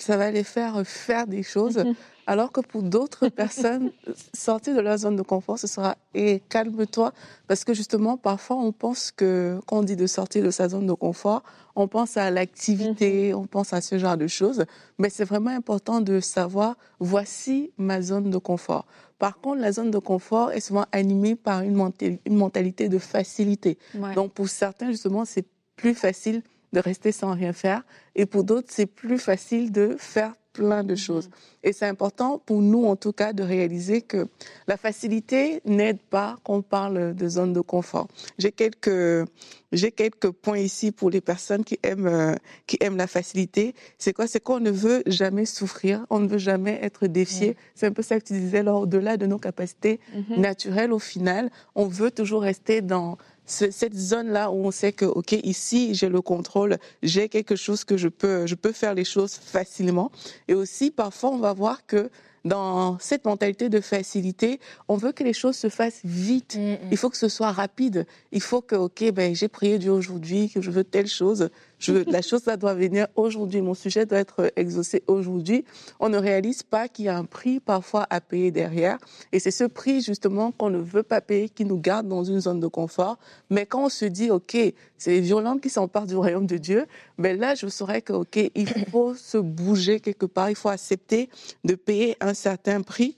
ça 0.00 0.16
va 0.16 0.30
les 0.30 0.44
faire 0.44 0.86
faire 0.86 1.26
des 1.26 1.42
choses, 1.42 1.84
alors 2.26 2.52
que 2.52 2.60
pour 2.60 2.82
d'autres 2.82 3.28
personnes, 3.42 3.90
sortir 4.34 4.74
de 4.76 4.80
leur 4.80 4.98
zone 4.98 5.16
de 5.16 5.22
confort, 5.22 5.58
ce 5.58 5.66
sera 5.66 5.96
et 6.14 6.40
calme-toi, 6.48 7.12
parce 7.46 7.64
que 7.64 7.74
justement, 7.74 8.16
parfois, 8.16 8.56
on 8.56 8.72
pense 8.72 9.10
que 9.10 9.60
quand 9.66 9.78
on 9.78 9.82
dit 9.82 9.96
de 9.96 10.06
sortir 10.06 10.44
de 10.44 10.50
sa 10.50 10.68
zone 10.68 10.86
de 10.86 10.92
confort, 10.92 11.42
on 11.76 11.88
pense 11.88 12.16
à 12.16 12.30
l'activité, 12.30 13.34
on 13.34 13.46
pense 13.46 13.72
à 13.72 13.80
ce 13.80 13.98
genre 13.98 14.16
de 14.16 14.26
choses, 14.26 14.64
mais 14.98 15.10
c'est 15.10 15.24
vraiment 15.24 15.50
important 15.50 16.00
de 16.00 16.20
savoir 16.20 16.76
voici 16.98 17.72
ma 17.78 18.02
zone 18.02 18.30
de 18.30 18.38
confort. 18.38 18.86
Par 19.18 19.40
contre, 19.40 19.60
la 19.60 19.72
zone 19.72 19.90
de 19.90 19.98
confort 19.98 20.52
est 20.52 20.60
souvent 20.60 20.84
animée 20.92 21.34
par 21.34 21.62
une 21.62 21.76
mentali- 21.76 22.20
une 22.26 22.36
mentalité 22.36 22.88
de 22.88 22.98
facilité. 22.98 23.78
Ouais. 23.94 24.14
Donc 24.14 24.32
pour 24.32 24.48
certains, 24.48 24.90
justement, 24.90 25.24
c'est 25.24 25.44
plus 25.76 25.94
facile 25.94 26.42
de 26.72 26.80
rester 26.80 27.12
sans 27.12 27.32
rien 27.32 27.52
faire. 27.52 27.82
Et 28.14 28.26
pour 28.26 28.44
d'autres, 28.44 28.68
c'est 28.70 28.86
plus 28.86 29.18
facile 29.18 29.72
de 29.72 29.96
faire 29.98 30.34
plein 30.52 30.82
de 30.82 30.96
choses. 30.96 31.30
Et 31.62 31.72
c'est 31.72 31.86
important 31.86 32.38
pour 32.44 32.60
nous, 32.60 32.84
en 32.86 32.96
tout 32.96 33.12
cas, 33.12 33.32
de 33.32 33.44
réaliser 33.44 34.02
que 34.02 34.26
la 34.66 34.76
facilité 34.76 35.60
n'aide 35.64 36.00
pas 36.00 36.36
quand 36.42 36.54
on 36.56 36.62
parle 36.62 37.14
de 37.14 37.28
zone 37.28 37.52
de 37.52 37.60
confort. 37.60 38.08
J'ai 38.38 38.50
quelques, 38.50 39.24
j'ai 39.70 39.92
quelques 39.92 40.30
points 40.30 40.58
ici 40.58 40.90
pour 40.90 41.10
les 41.10 41.20
personnes 41.20 41.62
qui 41.62 41.78
aiment, 41.84 42.34
qui 42.66 42.76
aiment 42.80 42.96
la 42.96 43.06
facilité. 43.06 43.72
C'est 43.98 44.12
quoi? 44.12 44.26
C'est 44.26 44.40
qu'on 44.40 44.58
ne 44.58 44.70
veut 44.72 45.04
jamais 45.06 45.44
souffrir, 45.46 46.04
on 46.10 46.18
ne 46.18 46.26
veut 46.26 46.38
jamais 46.38 46.80
être 46.82 47.06
défié. 47.06 47.56
C'est 47.76 47.86
un 47.86 47.92
peu 47.92 48.02
ça 48.02 48.18
que 48.18 48.24
tu 48.24 48.32
disais, 48.32 48.64
là, 48.64 48.74
au-delà 48.74 49.16
de 49.16 49.26
nos 49.26 49.38
capacités 49.38 50.00
Mhm. 50.12 50.40
naturelles, 50.40 50.92
au 50.92 50.98
final, 50.98 51.50
on 51.76 51.86
veut 51.86 52.10
toujours 52.10 52.42
rester 52.42 52.80
dans 52.82 53.16
cette 53.48 53.96
zone-là 53.96 54.50
où 54.50 54.66
on 54.66 54.70
sait 54.70 54.92
que, 54.92 55.06
OK, 55.06 55.32
ici, 55.32 55.94
j'ai 55.94 56.08
le 56.08 56.20
contrôle, 56.20 56.76
j'ai 57.02 57.28
quelque 57.28 57.56
chose 57.56 57.84
que 57.84 57.96
je 57.96 58.08
peux, 58.08 58.46
je 58.46 58.54
peux 58.54 58.72
faire 58.72 58.94
les 58.94 59.04
choses 59.04 59.34
facilement. 59.34 60.12
Et 60.48 60.54
aussi, 60.54 60.90
parfois, 60.90 61.30
on 61.30 61.38
va 61.38 61.52
voir 61.54 61.86
que 61.86 62.10
dans 62.44 62.98
cette 62.98 63.24
mentalité 63.24 63.68
de 63.68 63.80
facilité, 63.80 64.60
on 64.86 64.96
veut 64.96 65.12
que 65.12 65.24
les 65.24 65.32
choses 65.32 65.56
se 65.56 65.68
fassent 65.68 66.00
vite. 66.04 66.58
Il 66.90 66.96
faut 66.96 67.10
que 67.10 67.16
ce 67.16 67.28
soit 67.28 67.52
rapide. 67.52 68.06
Il 68.32 68.40
faut 68.40 68.60
que, 68.60 68.76
OK, 68.76 69.10
ben, 69.12 69.34
j'ai 69.34 69.48
prié 69.48 69.78
Dieu 69.78 69.92
aujourd'hui, 69.92 70.50
que 70.50 70.60
je 70.60 70.70
veux 70.70 70.84
telle 70.84 71.08
chose. 71.08 71.50
Je 71.78 71.92
veux, 71.92 72.04
la 72.08 72.22
chose, 72.22 72.42
ça 72.42 72.56
doit 72.56 72.74
venir 72.74 73.06
aujourd'hui. 73.14 73.60
Mon 73.60 73.74
sujet 73.74 74.04
doit 74.04 74.18
être 74.18 74.52
exaucé 74.56 75.02
aujourd'hui. 75.06 75.64
On 76.00 76.08
ne 76.08 76.18
réalise 76.18 76.62
pas 76.62 76.88
qu'il 76.88 77.04
y 77.04 77.08
a 77.08 77.16
un 77.16 77.24
prix 77.24 77.60
parfois 77.60 78.06
à 78.10 78.20
payer 78.20 78.50
derrière. 78.50 78.98
Et 79.32 79.38
c'est 79.38 79.52
ce 79.52 79.64
prix, 79.64 80.02
justement, 80.02 80.50
qu'on 80.50 80.70
ne 80.70 80.78
veut 80.78 81.04
pas 81.04 81.20
payer 81.20 81.48
qui 81.48 81.64
nous 81.64 81.78
garde 81.78 82.08
dans 82.08 82.24
une 82.24 82.40
zone 82.40 82.58
de 82.58 82.66
confort. 82.66 83.18
Mais 83.48 83.64
quand 83.64 83.84
on 83.84 83.88
se 83.88 84.04
dit, 84.04 84.30
OK, 84.30 84.56
c'est 84.96 85.10
les 85.10 85.20
violentes 85.20 85.60
qui 85.60 85.70
s'emparent 85.70 86.06
du 86.06 86.16
royaume 86.16 86.46
de 86.46 86.56
Dieu, 86.56 86.86
ben 87.16 87.38
là, 87.38 87.54
je 87.54 87.68
saurais 87.68 88.02
que, 88.02 88.12
OK, 88.12 88.38
il 88.54 88.68
faut 88.90 89.14
se 89.14 89.38
bouger 89.38 90.00
quelque 90.00 90.26
part. 90.26 90.50
Il 90.50 90.56
faut 90.56 90.70
accepter 90.70 91.28
de 91.64 91.76
payer 91.76 92.16
un 92.20 92.34
certain 92.34 92.82
prix. 92.82 93.14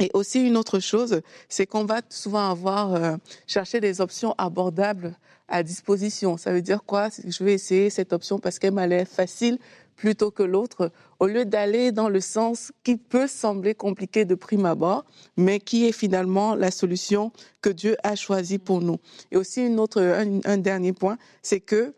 Et 0.00 0.10
aussi 0.14 0.40
une 0.46 0.56
autre 0.56 0.78
chose, 0.78 1.20
c'est 1.48 1.66
qu'on 1.66 1.84
va 1.84 2.00
souvent 2.08 2.50
avoir 2.50 2.94
euh, 2.94 3.16
chercher 3.46 3.80
des 3.80 4.00
options 4.00 4.34
abordables 4.38 5.16
à 5.48 5.62
disposition. 5.62 6.36
Ça 6.36 6.52
veut 6.52 6.62
dire 6.62 6.84
quoi? 6.84 7.08
Je 7.26 7.42
vais 7.42 7.54
essayer 7.54 7.90
cette 7.90 8.12
option 8.12 8.38
parce 8.38 8.58
qu'elle 8.58 8.74
m'a 8.74 8.86
l'air 8.86 9.08
facile 9.08 9.58
plutôt 9.96 10.30
que 10.30 10.44
l'autre, 10.44 10.92
au 11.18 11.26
lieu 11.26 11.44
d'aller 11.44 11.90
dans 11.90 12.08
le 12.08 12.20
sens 12.20 12.70
qui 12.84 12.96
peut 12.96 13.26
sembler 13.26 13.74
compliqué 13.74 14.24
de 14.24 14.36
prime 14.36 14.64
abord, 14.64 15.04
mais 15.36 15.58
qui 15.58 15.86
est 15.86 15.92
finalement 15.92 16.54
la 16.54 16.70
solution 16.70 17.32
que 17.60 17.70
Dieu 17.70 17.96
a 18.04 18.14
choisie 18.14 18.58
pour 18.58 18.80
nous. 18.80 18.98
Et 19.32 19.36
aussi 19.36 19.66
une 19.66 19.80
autre, 19.80 20.00
un, 20.00 20.38
un 20.44 20.56
dernier 20.56 20.92
point, 20.92 21.18
c'est 21.42 21.58
que 21.58 21.94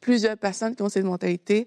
plusieurs 0.00 0.36
personnes 0.36 0.76
qui 0.76 0.82
ont 0.82 0.88
cette 0.88 1.04
mentalité 1.04 1.66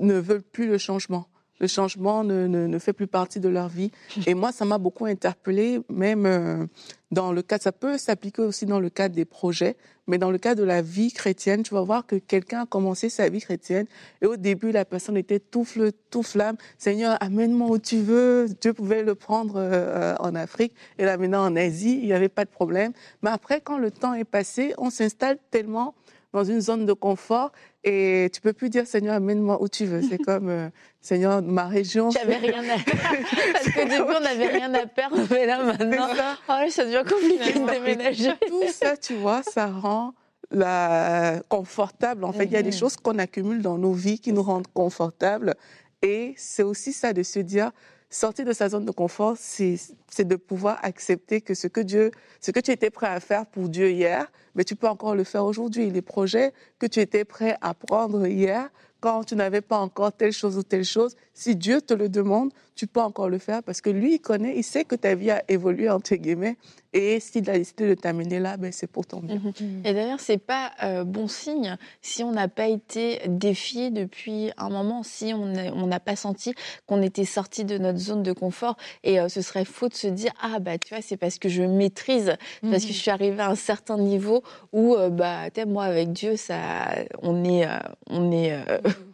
ne 0.00 0.14
veulent 0.14 0.42
plus 0.42 0.68
le 0.68 0.78
changement. 0.78 1.26
Le 1.60 1.66
changement 1.66 2.24
ne, 2.24 2.46
ne, 2.46 2.78
fait 2.78 2.92
plus 2.92 3.06
partie 3.06 3.40
de 3.40 3.48
leur 3.48 3.68
vie. 3.68 3.90
Et 4.26 4.34
moi, 4.34 4.52
ça 4.52 4.64
m'a 4.64 4.78
beaucoup 4.78 5.06
interpellée, 5.06 5.80
même 5.88 6.26
euh, 6.26 6.66
dans 7.10 7.32
le 7.32 7.40
cadre, 7.40 7.62
ça 7.62 7.72
peut 7.72 7.96
s'appliquer 7.96 8.42
aussi 8.42 8.66
dans 8.66 8.80
le 8.80 8.90
cadre 8.90 9.14
des 9.14 9.24
projets, 9.24 9.76
mais 10.06 10.18
dans 10.18 10.30
le 10.30 10.36
cadre 10.38 10.60
de 10.60 10.66
la 10.66 10.82
vie 10.82 11.10
chrétienne, 11.10 11.62
tu 11.62 11.72
vas 11.72 11.80
voir 11.80 12.06
que 12.06 12.16
quelqu'un 12.16 12.62
a 12.62 12.66
commencé 12.66 13.08
sa 13.08 13.28
vie 13.28 13.40
chrétienne 13.40 13.86
et 14.20 14.26
au 14.26 14.36
début, 14.36 14.72
la 14.72 14.84
personne 14.84 15.16
était 15.16 15.40
tout 15.40 15.66
tout 16.10 16.22
flamme. 16.22 16.56
Seigneur, 16.76 17.16
amène-moi 17.20 17.68
où 17.70 17.78
tu 17.78 17.98
veux. 17.98 18.46
Dieu 18.60 18.74
pouvait 18.74 19.02
le 19.02 19.14
prendre 19.14 19.54
euh, 19.56 20.14
en 20.20 20.34
Afrique 20.34 20.74
et 20.98 21.04
l'amener 21.04 21.36
en 21.36 21.56
Asie, 21.56 21.98
il 22.00 22.06
n'y 22.06 22.12
avait 22.12 22.28
pas 22.28 22.44
de 22.44 22.50
problème. 22.50 22.92
Mais 23.22 23.30
après, 23.30 23.60
quand 23.62 23.78
le 23.78 23.90
temps 23.90 24.14
est 24.14 24.24
passé, 24.24 24.74
on 24.76 24.90
s'installe 24.90 25.38
tellement 25.50 25.94
dans 26.32 26.44
une 26.44 26.60
zone 26.60 26.86
de 26.86 26.92
confort 26.92 27.52
et 27.84 28.30
tu 28.32 28.40
peux 28.40 28.52
plus 28.52 28.70
dire 28.70 28.86
Seigneur, 28.86 29.14
amène-moi 29.14 29.62
où 29.62 29.68
tu 29.68 29.86
veux. 29.86 30.02
C'est 30.02 30.18
comme 30.18 30.48
euh, 30.48 30.68
Seigneur, 31.00 31.42
ma 31.42 31.66
région. 31.66 32.10
J'avais 32.10 32.36
rien 32.36 32.62
à. 32.64 32.76
Parce 33.52 33.70
qu'au 33.70 33.84
début, 33.84 34.12
on 34.16 34.20
n'avait 34.20 34.48
rien 34.48 34.72
à 34.74 34.86
perdre, 34.86 35.16
mais 35.30 35.46
là 35.46 35.62
maintenant, 35.62 36.14
ça. 36.14 36.36
Oh, 36.48 36.70
ça 36.70 36.84
devient 36.84 37.04
compliqué 37.08 37.58
de 37.58 37.70
déménager. 37.70 38.32
Tout 38.46 38.62
ça, 38.72 38.96
tu 38.96 39.14
vois, 39.14 39.42
ça 39.42 39.66
rend 39.66 40.14
la... 40.50 41.40
confortable. 41.48 42.24
En 42.24 42.32
fait, 42.32 42.44
il 42.44 42.52
y 42.52 42.56
a 42.56 42.62
des 42.62 42.70
mhm. 42.70 42.76
choses 42.76 42.96
qu'on 42.96 43.18
accumule 43.18 43.62
dans 43.62 43.78
nos 43.78 43.92
vies 43.92 44.18
qui 44.18 44.32
nous 44.32 44.42
rendent 44.42 44.68
confortables. 44.68 45.54
Et 46.02 46.34
c'est 46.36 46.62
aussi 46.62 46.92
ça 46.92 47.12
de 47.12 47.22
se 47.22 47.38
dire, 47.38 47.70
sortir 48.10 48.44
de 48.44 48.52
sa 48.52 48.68
zone 48.68 48.84
de 48.84 48.90
confort, 48.90 49.36
c'est 49.36 50.24
de 50.24 50.36
pouvoir 50.36 50.78
accepter 50.82 51.40
que 51.40 51.54
ce 51.54 51.66
que 51.66 51.80
Dieu, 51.80 52.10
ce 52.40 52.50
que 52.50 52.60
tu 52.60 52.70
étais 52.70 52.90
prêt 52.90 53.08
à 53.08 53.20
faire 53.20 53.46
pour 53.46 53.68
Dieu 53.68 53.90
hier, 53.90 54.30
mais 54.54 54.64
tu 54.64 54.76
peux 54.76 54.88
encore 54.88 55.14
le 55.14 55.24
faire 55.24 55.44
aujourd'hui. 55.44 55.90
Les 55.90 56.02
projets 56.02 56.52
que 56.78 56.86
tu 56.86 57.00
étais 57.00 57.24
prêt 57.24 57.56
à 57.60 57.74
prendre 57.74 58.26
hier, 58.26 58.70
quand 59.00 59.24
tu 59.24 59.36
n'avais 59.36 59.60
pas 59.60 59.78
encore 59.78 60.12
telle 60.12 60.32
chose 60.32 60.56
ou 60.56 60.62
telle 60.62 60.84
chose, 60.84 61.14
si 61.34 61.54
Dieu 61.54 61.80
te 61.80 61.94
le 61.94 62.08
demande, 62.08 62.52
tu 62.78 62.86
peux 62.86 63.00
encore 63.00 63.28
le 63.28 63.38
faire 63.38 63.64
parce 63.64 63.80
que 63.80 63.90
lui, 63.90 64.14
il 64.14 64.18
connaît, 64.20 64.56
il 64.56 64.62
sait 64.62 64.84
que 64.84 64.94
ta 64.94 65.16
vie 65.16 65.32
a 65.32 65.42
évolué, 65.48 65.90
entre 65.90 66.14
guillemets, 66.14 66.56
et 66.92 67.18
s'il 67.18 67.50
a 67.50 67.58
décidé 67.58 67.88
de 67.88 67.94
t'amener 67.94 68.38
là, 68.38 68.56
ben, 68.56 68.70
c'est 68.70 68.86
pour 68.86 69.04
ton 69.04 69.18
bien. 69.18 69.34
Mhm. 69.34 69.52
Mhm. 69.60 69.82
Et 69.84 69.92
d'ailleurs, 69.92 70.20
c'est 70.20 70.38
pas 70.38 70.70
euh, 70.84 71.02
bon 71.02 71.26
signe 71.26 71.76
si 72.02 72.22
on 72.22 72.30
n'a 72.30 72.46
pas 72.46 72.68
été 72.68 73.20
défié 73.26 73.90
depuis 73.90 74.52
un 74.56 74.70
moment, 74.70 75.02
si 75.02 75.34
on 75.34 75.86
n'a 75.86 76.00
pas 76.00 76.14
senti 76.14 76.54
qu'on 76.86 77.02
était 77.02 77.24
sorti 77.24 77.64
de 77.64 77.78
notre 77.78 77.98
zone 77.98 78.22
de 78.22 78.32
confort. 78.32 78.76
Et 79.02 79.18
euh, 79.18 79.28
ce 79.28 79.42
serait 79.42 79.64
faux 79.64 79.88
de 79.88 79.94
se 79.94 80.06
dire 80.06 80.32
ah 80.40 80.60
bah 80.60 80.78
tu 80.78 80.94
vois 80.94 81.02
c'est 81.02 81.16
parce 81.16 81.40
que 81.40 81.48
je 81.48 81.64
maîtrise, 81.64 82.36
parce 82.62 82.84
que 82.84 82.88
mhm. 82.88 82.94
je 82.94 82.98
suis 82.98 83.10
arrivée 83.10 83.40
à 83.40 83.50
un 83.50 83.56
certain 83.56 83.98
niveau 83.98 84.44
où 84.72 84.94
euh, 84.94 85.10
bah 85.10 85.48
moi 85.66 85.84
avec 85.84 86.12
Dieu 86.12 86.36
ça 86.36 86.94
on 87.22 87.44
est 87.44 87.66
on 88.08 88.30
est 88.30 88.56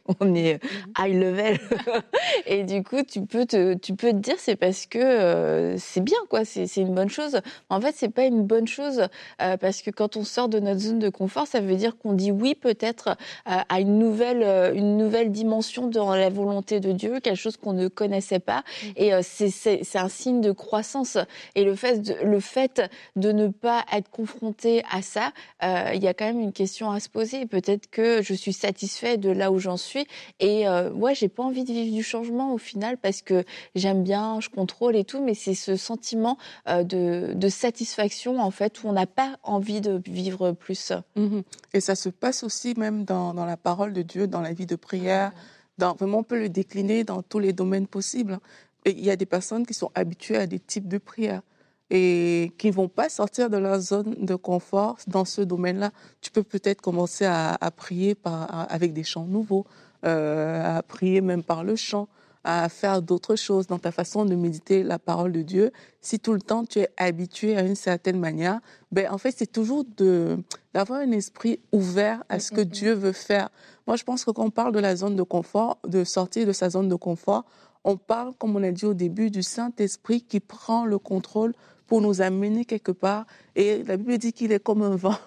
on 0.21 0.35
est 0.35 0.61
high 0.99 1.15
level 1.15 1.59
et 2.47 2.65
du 2.65 2.83
coup 2.83 3.03
tu 3.03 3.23
peux 3.23 3.47
te 3.47 3.75
tu 3.75 3.95
peux 3.95 4.11
te 4.11 4.17
dire 4.17 4.37
c'est 4.39 4.57
parce 4.57 4.87
que 4.87 5.75
c'est 5.79 6.03
bien 6.03 6.19
quoi 6.29 6.45
c'est 6.45 6.77
une 6.77 6.95
bonne 6.95 7.11
chose 7.11 7.41
en 7.71 7.81
fait, 7.81 7.95
c'est 7.97 8.09
pas 8.09 8.25
une 8.25 8.45
bonne 8.45 8.69
chose 8.69 9.09
euh, 9.43 9.57
parce 9.57 9.83
que 9.83 9.91
quand 9.91 10.17
on 10.17 10.25
sort 10.25 10.49
de 10.49 10.61
notre 10.61 10.81
zone 10.81 10.99
de 10.99 11.09
confort, 11.09 11.47
ça 11.47 11.61
veut 11.61 11.77
dire 11.77 11.97
qu'on 11.97 12.13
dit 12.13 12.31
oui 12.31 12.55
peut-être 12.55 13.17
euh, 13.49 13.59
à 13.69 13.81
une 13.81 13.99
nouvelle, 13.99 14.43
euh, 14.43 14.75
une 14.75 14.97
nouvelle 14.97 15.33
dimension 15.33 15.89
dans 15.89 16.15
la 16.15 16.31
volonté 16.31 16.81
de 16.81 16.93
Dieu, 16.93 17.21
quelque 17.21 17.37
chose 17.37 17.57
qu'on 17.57 17.73
ne 17.73 17.89
connaissait 17.89 18.39
pas. 18.39 18.65
Mm. 18.83 18.89
Et 18.97 19.23
c'est 19.23 19.99
un 19.99 20.09
signe 20.09 20.41
de 20.41 20.53
croissance. 20.53 21.19
Et 21.55 21.65
le 21.65 21.75
fait 21.75 22.01
de, 22.01 22.15
le 22.25 22.41
fait 22.41 22.83
de 23.17 23.33
ne 23.33 23.49
pas 23.49 23.85
être 23.93 24.11
confronté 24.11 24.83
à 24.91 25.03
ça, 25.03 25.33
il 25.63 26.03
y 26.03 26.09
a 26.09 26.15
quand 26.15 26.27
même 26.27 26.41
une 26.41 26.53
question 26.53 26.91
à 26.91 27.01
se 27.01 27.09
poser. 27.09 27.47
Peut-être 27.47 27.89
que 27.91 28.23
je 28.23 28.35
suis 28.35 28.53
satisfait 28.53 29.17
de 29.17 29.31
là 29.31 29.51
où 29.51 29.59
j'en 29.59 29.77
suis 29.77 29.94
et 30.41 30.67
ouais, 30.95 31.15
j'ai 31.15 31.29
pas 31.29 31.43
envie 31.43 31.65
de 31.65 31.73
vivre 31.73 31.95
du 31.95 32.03
changement 32.03 32.53
au 32.53 32.59
final 32.59 32.99
parce 32.99 33.23
que 33.23 33.45
j'aime 33.75 34.03
bien, 34.03 34.41
je 34.41 34.49
contrôle 34.49 34.97
et 34.97 35.05
tout, 35.05 35.23
mais 35.23 35.35
c'est 35.35 35.55
ce 35.55 35.77
sentiment 35.77 36.39
de, 36.67 37.33
de 37.35 37.49
satisfaction, 37.49 38.39
en 38.39 38.51
fait, 38.51 38.83
où 38.83 38.89
on 38.89 38.93
n'a 38.93 39.07
pas 39.07 39.37
envie 39.43 39.81
de 39.81 40.01
vivre 40.07 40.53
plus. 40.53 40.93
Mhm. 41.17 41.43
Et 41.73 41.81
ça 41.81 41.95
se 41.95 42.09
passe 42.09 42.43
aussi 42.43 42.75
même 42.77 43.05
dans, 43.05 43.35
dans, 43.35 43.45
la 43.45 43.57
parole 43.57 43.93
de 43.93 44.03
Dieu, 44.03 44.27
dans 44.27 44.41
la 44.41 44.53
vie 44.53 44.67
de 44.67 44.77
prière. 44.77 45.33
Dans, 45.79 45.95
vraiment, 45.95 46.19
on 46.19 46.23
peut 46.23 46.39
le 46.39 46.49
décliner 46.49 47.05
dans 47.05 47.23
tous 47.23 47.39
les 47.39 47.53
domaines 47.53 47.87
possibles. 47.87 48.39
Et 48.85 48.91
il 48.91 49.05
y 49.05 49.11
a 49.11 49.17
des 49.17 49.27
personnes 49.27 49.67
qui 49.67 49.75
sont 49.75 49.91
habituées 49.95 50.37
à 50.37 50.47
des 50.47 50.59
types 50.59 50.89
de 50.89 50.99
prières 50.99 51.43
et 51.91 52.53
qui 52.59 52.71
vont 52.71 52.89
pas 52.89 53.09
sortir 53.09 53.51
de 53.51 53.57
leur 53.57 53.79
zone 53.81 54.15
de 54.19 54.35
confort 54.35 54.99
dans 55.07 55.25
ce 55.25 55.43
domaine-là. 55.43 55.91
Tu 56.21 56.31
peux 56.31 56.43
peut-être 56.43 56.81
commencer 56.81 57.25
à, 57.25 57.57
à 57.61 57.71
prier 57.71 58.15
par, 58.15 58.67
avec 58.73 58.93
des 58.93 59.05
chants 59.05 59.27
nouveaux, 59.27 59.67
euh, 60.05 60.79
à 60.79 60.83
prier 60.83 61.21
même 61.21 61.43
par 61.43 61.65
le 61.65 61.77
chant 61.77 62.09
à 62.45 62.69
faire 62.69 63.01
d'autres 63.01 63.37
choses 63.37 63.67
dans 63.67 63.79
ta 63.79 63.91
façon 63.91 64.27
de 64.27 64.35
méditer 64.35 64.83
la 64.83 64.99
parole 64.99 65.33
de 65.33 65.41
Dieu. 65.41 65.73
Si 66.03 66.21
tout 66.21 66.35
le 66.35 66.41
temps 66.41 66.65
tu 66.65 66.81
es 66.81 66.91
habitué 66.99 67.57
à 67.57 67.63
une 67.63 67.75
certaine 67.75 68.21
manière, 68.21 68.61
ben 68.93 69.11
en 69.11 69.17
fait 69.17 69.35
c'est 69.37 69.51
toujours 69.51 69.85
de 69.97 70.39
d'avoir 70.75 71.01
un 71.01 71.11
esprit 71.11 71.59
ouvert 71.73 72.23
à 72.29 72.39
ce 72.39 72.53
que. 72.53 72.61
Dieu 72.61 72.93
veut 72.93 73.13
faire. 73.13 73.49
Moi 73.87 73.97
je 73.97 74.05
pense 74.05 74.25
que 74.25 74.31
quand 74.31 74.45
on 74.45 74.51
parle 74.51 74.73
de 74.73 74.79
la 74.79 74.95
zone 74.97 75.17
de 75.17 75.23
confort, 75.23 75.79
de 75.87 76.05
sortir 76.05 76.47
de 76.47 76.53
sa 76.53 76.71
zone 76.71 76.89
de 76.89 76.95
confort, 76.95 77.45
on 77.85 77.97
parle 77.97 78.35
comme 78.39 78.57
on 78.57 78.63
a 78.63 78.71
dit 78.71 78.85
au 78.85 78.95
début 78.95 79.31
du 79.31 79.43
Saint-Esprit 79.43 80.23
qui 80.23 80.41
prend 80.41 80.85
le 80.85 80.99
contrôle 80.99 81.55
pour 81.87 82.01
nous 82.01 82.21
amener 82.21 82.65
quelque 82.65 82.93
part 82.93 83.27
et 83.57 83.83
la 83.83 83.97
Bible 83.97 84.19
dit 84.19 84.33
qu'il 84.33 84.53
est 84.53 84.63
comme 84.63 84.83
un 84.83 84.97
vent 84.97 85.19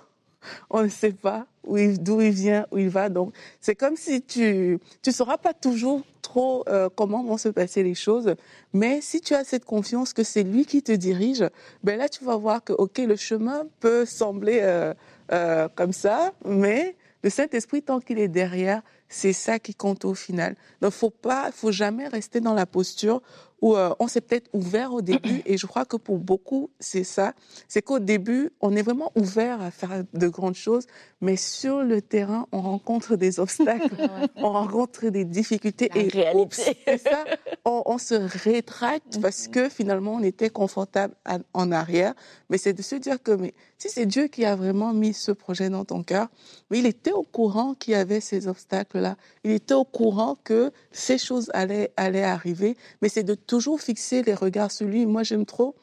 on 0.69 0.83
ne 0.83 0.89
sait 0.89 1.13
pas 1.13 1.45
d'où 1.67 2.21
il 2.21 2.31
vient, 2.31 2.65
où 2.71 2.77
il 2.77 2.89
va. 2.89 3.09
Donc, 3.09 3.33
c'est 3.59 3.75
comme 3.75 3.95
si 3.95 4.21
tu 4.21 4.79
ne 5.05 5.11
sauras 5.11 5.37
pas 5.37 5.53
toujours 5.53 6.01
trop 6.21 6.63
euh, 6.69 6.89
comment 6.93 7.23
vont 7.23 7.37
se 7.37 7.49
passer 7.49 7.83
les 7.83 7.95
choses. 7.95 8.35
Mais 8.73 9.01
si 9.01 9.21
tu 9.21 9.33
as 9.33 9.43
cette 9.43 9.65
confiance 9.65 10.13
que 10.13 10.23
c'est 10.23 10.43
lui 10.43 10.65
qui 10.65 10.81
te 10.81 10.91
dirige, 10.91 11.45
ben 11.83 11.97
là, 11.97 12.09
tu 12.09 12.23
vas 12.23 12.35
voir 12.35 12.63
que, 12.63 12.73
OK, 12.73 12.97
le 12.99 13.15
chemin 13.15 13.63
peut 13.79 14.05
sembler 14.05 14.59
euh, 14.61 14.93
euh, 15.31 15.67
comme 15.75 15.93
ça, 15.93 16.31
mais 16.45 16.95
le 17.23 17.29
Saint-Esprit, 17.29 17.81
tant 17.81 17.99
qu'il 17.99 18.19
est 18.19 18.27
derrière, 18.27 18.81
c'est 19.09 19.33
ça 19.33 19.59
qui 19.59 19.73
compte 19.73 20.05
au 20.05 20.13
final. 20.13 20.55
Donc, 20.81 20.91
faut 20.91 21.09
pas, 21.09 21.51
faut 21.51 21.71
jamais 21.71 22.07
rester 22.07 22.39
dans 22.39 22.53
la 22.53 22.65
posture 22.65 23.21
où 23.61 23.75
euh, 23.75 23.93
on 23.99 24.07
s'est 24.07 24.21
peut-être 24.21 24.49
ouvert 24.53 24.93
au 24.93 25.01
début, 25.01 25.41
et 25.45 25.57
je 25.57 25.65
crois 25.65 25.85
que 25.85 25.97
pour 25.97 26.17
beaucoup, 26.17 26.69
c'est 26.79 27.03
ça, 27.03 27.33
c'est 27.67 27.81
qu'au 27.81 27.99
début, 27.99 28.51
on 28.61 28.75
est 28.75 28.81
vraiment 28.81 29.11
ouvert 29.15 29.61
à 29.61 29.71
faire 29.71 30.03
de 30.13 30.27
grandes 30.27 30.55
choses, 30.55 30.85
mais 31.21 31.35
sur 31.35 31.81
le 31.83 32.01
terrain, 32.01 32.47
on 32.51 32.61
rencontre 32.61 33.15
des 33.15 33.39
obstacles, 33.39 33.95
on 34.35 34.51
rencontre 34.51 35.07
des 35.09 35.25
difficultés, 35.25 35.89
et 35.95 36.97
ça, 36.97 37.25
on, 37.65 37.97
se 37.97 38.15
rétracte 38.15 39.19
parce 39.21 39.47
que 39.47 39.69
finalement, 39.69 40.13
on 40.13 40.23
était 40.23 40.49
confortable 40.49 41.15
en 41.53 41.71
arrière, 41.71 42.13
mais 42.49 42.57
c'est 42.57 42.73
de 42.73 42.81
se 42.81 42.95
dire 42.95 43.21
que 43.21 43.31
mais, 43.31 43.53
si 43.77 43.89
c'est 43.89 44.05
Dieu 44.05 44.27
qui 44.27 44.45
a 44.45 44.55
vraiment 44.55 44.93
mis 44.93 45.13
ce 45.13 45.31
projet 45.31 45.69
dans 45.69 45.85
ton 45.85 46.03
cœur, 46.03 46.27
mais 46.69 46.79
il 46.79 46.85
était 46.85 47.11
au 47.11 47.23
courant 47.23 47.73
qu'il 47.73 47.93
y 47.93 47.95
avait 47.95 48.21
ces 48.21 48.47
obstacles-là, 48.47 49.17
il 49.43 49.51
était 49.51 49.73
au 49.73 49.83
courant 49.83 50.37
que 50.43 50.71
ces 50.91 51.17
choses 51.17 51.51
allaient, 51.53 51.91
allaient 51.97 52.23
arriver, 52.23 52.77
mais 53.01 53.09
c'est 53.09 53.23
de 53.23 53.35
toujours 53.47 53.81
fixer 53.81 54.21
les 54.21 54.33
regards 54.33 54.71
sur 54.71 54.87
lui. 54.87 55.05
Moi, 55.05 55.23
j'aime 55.23 55.45
trop 55.45 55.75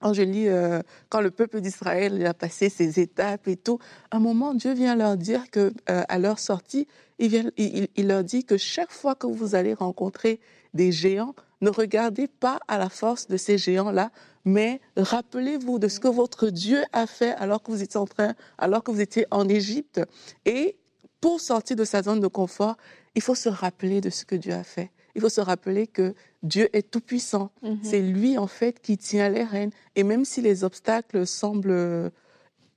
quand 0.00 0.14
je 0.14 0.22
lis, 0.22 0.48
euh, 0.48 0.80
quand 1.10 1.20
le 1.20 1.30
peuple 1.30 1.60
d'Israël 1.60 2.24
a 2.24 2.32
passé 2.32 2.70
ses 2.70 3.00
étapes 3.00 3.48
et 3.48 3.56
tout, 3.56 3.78
à 4.10 4.16
un 4.16 4.20
moment, 4.20 4.54
Dieu 4.54 4.72
vient 4.72 4.96
leur 4.96 5.16
dire 5.16 5.50
que 5.50 5.72
euh, 5.90 6.02
à 6.08 6.18
leur 6.18 6.38
sortie, 6.38 6.88
il, 7.18 7.28
vient, 7.28 7.50
il, 7.58 7.88
il, 7.94 8.08
leur 8.08 8.24
dit 8.24 8.44
que 8.44 8.56
chaque 8.56 8.90
fois 8.90 9.14
que 9.14 9.26
vous 9.26 9.54
allez 9.54 9.74
rencontrer 9.74 10.40
des 10.72 10.90
géants, 10.90 11.34
ne 11.60 11.68
regardez 11.68 12.28
pas 12.28 12.58
à 12.66 12.78
la 12.78 12.88
force 12.88 13.28
de 13.28 13.36
ces 13.36 13.58
géants-là, 13.58 14.10
mais 14.46 14.80
rappelez-vous 14.96 15.78
de 15.78 15.88
ce 15.88 16.00
que 16.00 16.08
votre 16.08 16.48
Dieu 16.48 16.82
a 16.94 17.06
fait 17.06 17.32
alors 17.32 17.62
que 17.62 17.70
vous 17.70 17.82
étiez 17.82 18.00
en 18.00 18.06
train, 18.06 18.34
alors 18.56 18.82
que 18.82 18.90
vous 18.90 19.02
étiez 19.02 19.26
en 19.30 19.46
Égypte. 19.50 20.00
Et 20.46 20.78
pour 21.20 21.42
sortir 21.42 21.76
de 21.76 21.84
sa 21.84 22.02
zone 22.02 22.20
de 22.20 22.26
confort, 22.26 22.78
il 23.14 23.20
faut 23.20 23.34
se 23.34 23.50
rappeler 23.50 24.00
de 24.00 24.08
ce 24.08 24.24
que 24.24 24.34
Dieu 24.34 24.54
a 24.54 24.64
fait 24.64 24.90
il 25.20 25.22
faut 25.22 25.28
se 25.28 25.42
rappeler 25.42 25.86
que 25.86 26.14
Dieu 26.42 26.74
est 26.74 26.90
tout-puissant. 26.90 27.50
Mhm. 27.62 27.78
C'est 27.82 28.00
lui, 28.00 28.38
en 28.38 28.46
fait, 28.46 28.80
qui 28.80 28.96
tient 28.96 29.28
les 29.28 29.44
rênes. 29.44 29.70
Et 29.96 30.02
même 30.02 30.24
si 30.24 30.40
les 30.40 30.64
obstacles 30.64 31.26
semblent 31.26 32.10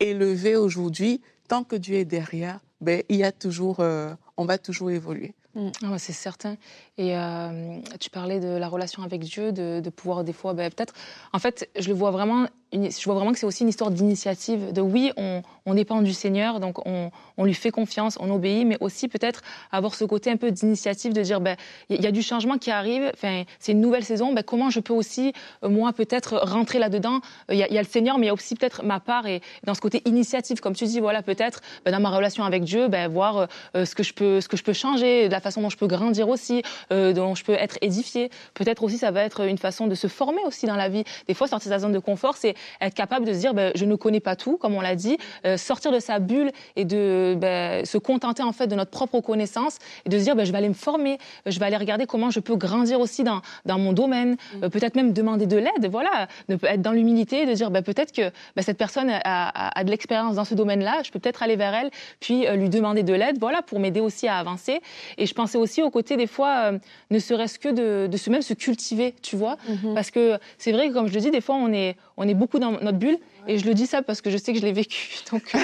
élevés 0.02 0.58
aujourd'hui, 0.58 1.22
tant 1.48 1.64
que 1.64 1.78
Dieu 1.78 1.96
est 1.96 2.06
derrière, 2.06 2.60
ben, 2.82 3.02
il 3.08 3.16
y 3.16 3.24
a 3.24 3.32
toujours, 3.32 3.80
euh, 3.80 4.14
on 4.36 4.44
va 4.44 4.58
toujours 4.58 4.92
évoluer. 4.92 5.34
Mm. 5.56 5.70
Ah 5.84 5.98
c'est 6.00 6.14
certain. 6.14 6.58
Et 6.98 7.18
euh, 7.18 7.80
tu 8.00 8.10
parlais 8.10 8.40
de 8.42 8.50
la 8.50 8.68
relation 8.68 9.04
avec 9.04 9.22
Dieu, 9.22 9.54
de, 9.54 9.90
pouvoir 9.90 10.26
des 10.26 10.34
fois, 10.34 10.54
ben, 10.54 10.70
peut-être. 10.70 10.94
En 11.32 11.40
fait, 11.40 11.70
je 11.80 11.88
le 11.88 11.94
vois 11.94 12.12
vraiment 12.12 12.48
je 12.74 13.06
vois 13.06 13.16
vraiment 13.16 13.32
que 13.32 13.40
c'est 13.40 13.46
aussi 13.46 13.64
une 13.64 13.70
histoire 13.70 13.92
d'initiative, 13.92 14.74
de 14.74 14.82
oui, 14.82 15.12
on, 15.18 15.74
dépend 15.74 16.02
du 16.02 16.14
Seigneur, 16.14 16.60
donc 16.60 16.86
on, 16.86 17.12
on, 17.38 17.46
lui 17.46 17.54
fait 17.54 17.72
confiance, 17.72 18.18
on 18.20 18.30
obéit, 18.32 18.66
mais 18.66 18.78
aussi 18.80 19.08
peut-être 19.08 19.42
avoir 19.72 19.96
ce 19.96 20.06
côté 20.06 20.30
un 20.32 20.38
peu 20.38 20.52
d'initiative, 20.52 21.14
de 21.14 21.22
dire, 21.22 21.42
ben, 21.42 21.56
il 21.90 22.02
y, 22.02 22.08
a 22.08 22.12
du 22.12 22.22
changement 22.22 22.58
qui 22.58 22.72
arrive, 22.72 23.12
c'est 23.60 23.72
une 23.72 23.82
nouvelle 23.82 24.04
saison, 24.04 24.34
ben, 24.34 24.44
comment 24.44 24.70
je 24.70 24.80
peux 24.80 24.94
aussi, 24.94 25.34
euh, 25.64 25.70
moi, 25.70 25.94
peut-être 25.94 26.38
rentrer 26.38 26.80
là-dedans? 26.80 27.20
Il 27.50 27.58
y, 27.58 27.64
a 27.64 27.82
le 27.82 27.88
Seigneur, 27.88 28.18
mais 28.18 28.26
il 28.26 28.28
y 28.28 28.32
a 28.32 28.34
aussi 28.34 28.56
peut-être 28.56 28.84
ma 28.84 29.00
part, 29.00 29.28
et 29.28 29.42
dans 29.64 29.74
ce 29.74 29.82
côté 29.82 30.02
initiative, 30.06 30.60
comme 30.60 30.76
tu 30.76 30.86
dis, 30.86 31.00
voilà, 31.00 31.22
peut-être, 31.22 31.62
ben, 31.86 31.92
dans 31.92 32.00
ma 32.00 32.10
relation 32.10 32.44
avec 32.44 32.64
Dieu, 32.64 32.88
ben, 32.88 33.08
voir 33.08 33.48
euh, 33.76 33.86
ce, 33.86 33.96
que 33.96 34.04
je 34.04 34.14
peux, 34.14 34.42
ce 34.42 34.48
que 34.48 34.58
je 34.58 34.64
peux 34.64 34.74
changer, 34.74 35.30
la 35.30 35.40
façon 35.40 35.62
dont 35.62 35.70
je 35.70 35.78
peux 35.78 35.88
grandir 35.88 36.30
aussi, 36.30 36.64
euh, 36.92 37.14
dont 37.14 37.36
je 37.36 37.44
peux 37.44 37.54
être 37.54 37.78
édifié. 37.82 38.30
Peut-être 38.54 38.84
aussi, 38.84 38.98
ça 38.98 39.12
va 39.12 39.24
être 39.24 39.42
une 39.48 39.58
façon 39.58 39.88
de 39.88 39.96
se 39.96 40.08
former 40.08 40.42
aussi 40.46 40.66
dans 40.66 40.76
la 40.76 40.90
vie. 40.90 41.04
Des 41.28 41.34
fois, 41.34 41.48
sortir 41.48 41.70
de 41.70 41.76
sa 41.76 41.80
zone 41.80 41.94
de 41.94 42.00
confort, 42.00 42.38
c'est 42.38 42.56
être 42.82 42.94
capable 42.94 43.26
de 43.26 43.34
se 43.34 43.40
dire, 43.40 43.54
ben, 43.54 43.72
je 43.76 43.86
ne 43.86 43.96
connais 43.96 44.20
pas 44.20 44.36
tout, 44.36 44.58
comme 44.58 44.76
on 44.76 44.82
l'a 44.82 44.96
dit, 44.96 45.18
euh, 45.46 45.58
sortir 45.58 45.92
de 45.92 46.00
sa 46.00 46.20
bulle 46.20 46.52
et 46.76 46.86
de 46.86 47.36
ben, 47.40 47.86
se 47.86 47.98
contenter 47.98 48.44
en 48.44 48.52
fait 48.52 48.68
de 48.68 48.76
notre 48.76 48.92
propre 48.92 49.20
connaissance 49.20 49.78
et 50.06 50.10
de 50.10 50.18
se 50.18 50.24
dire, 50.24 50.36
ben, 50.36 50.46
je 50.46 50.52
vais 50.52 50.58
aller 50.58 50.70
me 50.70 50.74
former, 50.74 51.18
je 51.46 51.60
vais 51.60 51.66
aller 51.66 51.78
regarder 51.78 52.06
comment 52.06 52.30
je 52.30 52.40
peux 52.40 52.56
grandir 52.56 53.00
aussi 53.00 53.24
dans, 53.24 53.42
dans 53.66 53.80
mon 53.80 53.94
domaine, 53.94 54.32
mm. 54.32 54.64
euh, 54.64 54.70
peut-être 54.70 54.96
même 54.96 55.14
demander 55.14 55.46
de 55.46 55.58
l'aide, 55.58 55.90
voilà, 55.90 56.28
de 56.50 56.58
être 56.64 56.82
dans 56.82 56.92
l'humilité, 56.92 57.46
de 57.46 57.54
dire, 57.54 57.72
peut-être 57.72 58.12
que 58.12 58.32
cette 58.62 58.78
personne 58.78 59.10
a, 59.10 59.20
a, 59.24 59.80
a 59.80 59.84
de 59.84 59.90
l'expérience 59.90 60.36
dans 60.36 60.46
ce 60.46 60.56
domaine-là, 60.56 61.02
je 61.04 61.12
peux 61.12 61.20
peut-être 61.20 61.44
aller 61.44 61.56
vers 61.56 61.74
elle, 61.74 61.92
puis 62.20 62.46
lui 62.56 62.70
demander 62.70 63.04
de 63.04 63.14
l'aide, 63.14 63.38
voilà, 63.40 63.62
pour 63.62 63.80
m'aider 63.80 64.00
aussi 64.00 64.28
à 64.28 64.38
avancer. 64.38 64.82
Et 65.18 65.26
je 65.26 65.34
pensais 65.34 65.58
aussi 65.58 65.82
au 65.82 65.90
côté 65.90 66.18
des 66.18 66.28
fois, 66.28 66.72
ne 67.12 67.20
serait-ce 67.20 67.60
que 67.60 67.70
de, 67.70 68.08
de 68.08 68.18
se 68.18 68.30
même 68.30 68.42
se 68.42 68.54
cultiver, 68.54 69.16
tu 69.22 69.36
vois, 69.36 69.58
mm-hmm. 69.70 69.94
parce 69.94 70.12
que 70.12 70.38
c'est 70.58 70.72
vrai 70.72 70.90
que 70.90 70.94
comme 70.94 71.08
je 71.08 71.14
le 71.14 71.20
dis, 71.22 71.32
des 71.32 71.42
fois 71.42 71.56
on 71.56 71.72
est 71.72 71.96
on 72.18 72.28
est 72.28 72.34
beaucoup 72.34 72.60
dans 72.60 72.72
notre 72.72 72.98
bulle. 72.98 73.18
Et 73.48 73.58
je 73.58 73.66
le 73.66 73.74
dis 73.74 73.86
ça 73.86 74.02
parce 74.02 74.22
que 74.22 74.30
je 74.30 74.38
sais 74.38 74.54
que 74.54 74.60
je 74.60 74.66
l'ai 74.66 74.72
vécu. 74.72 75.20
Donc, 75.32 75.44
euh, 75.56 75.60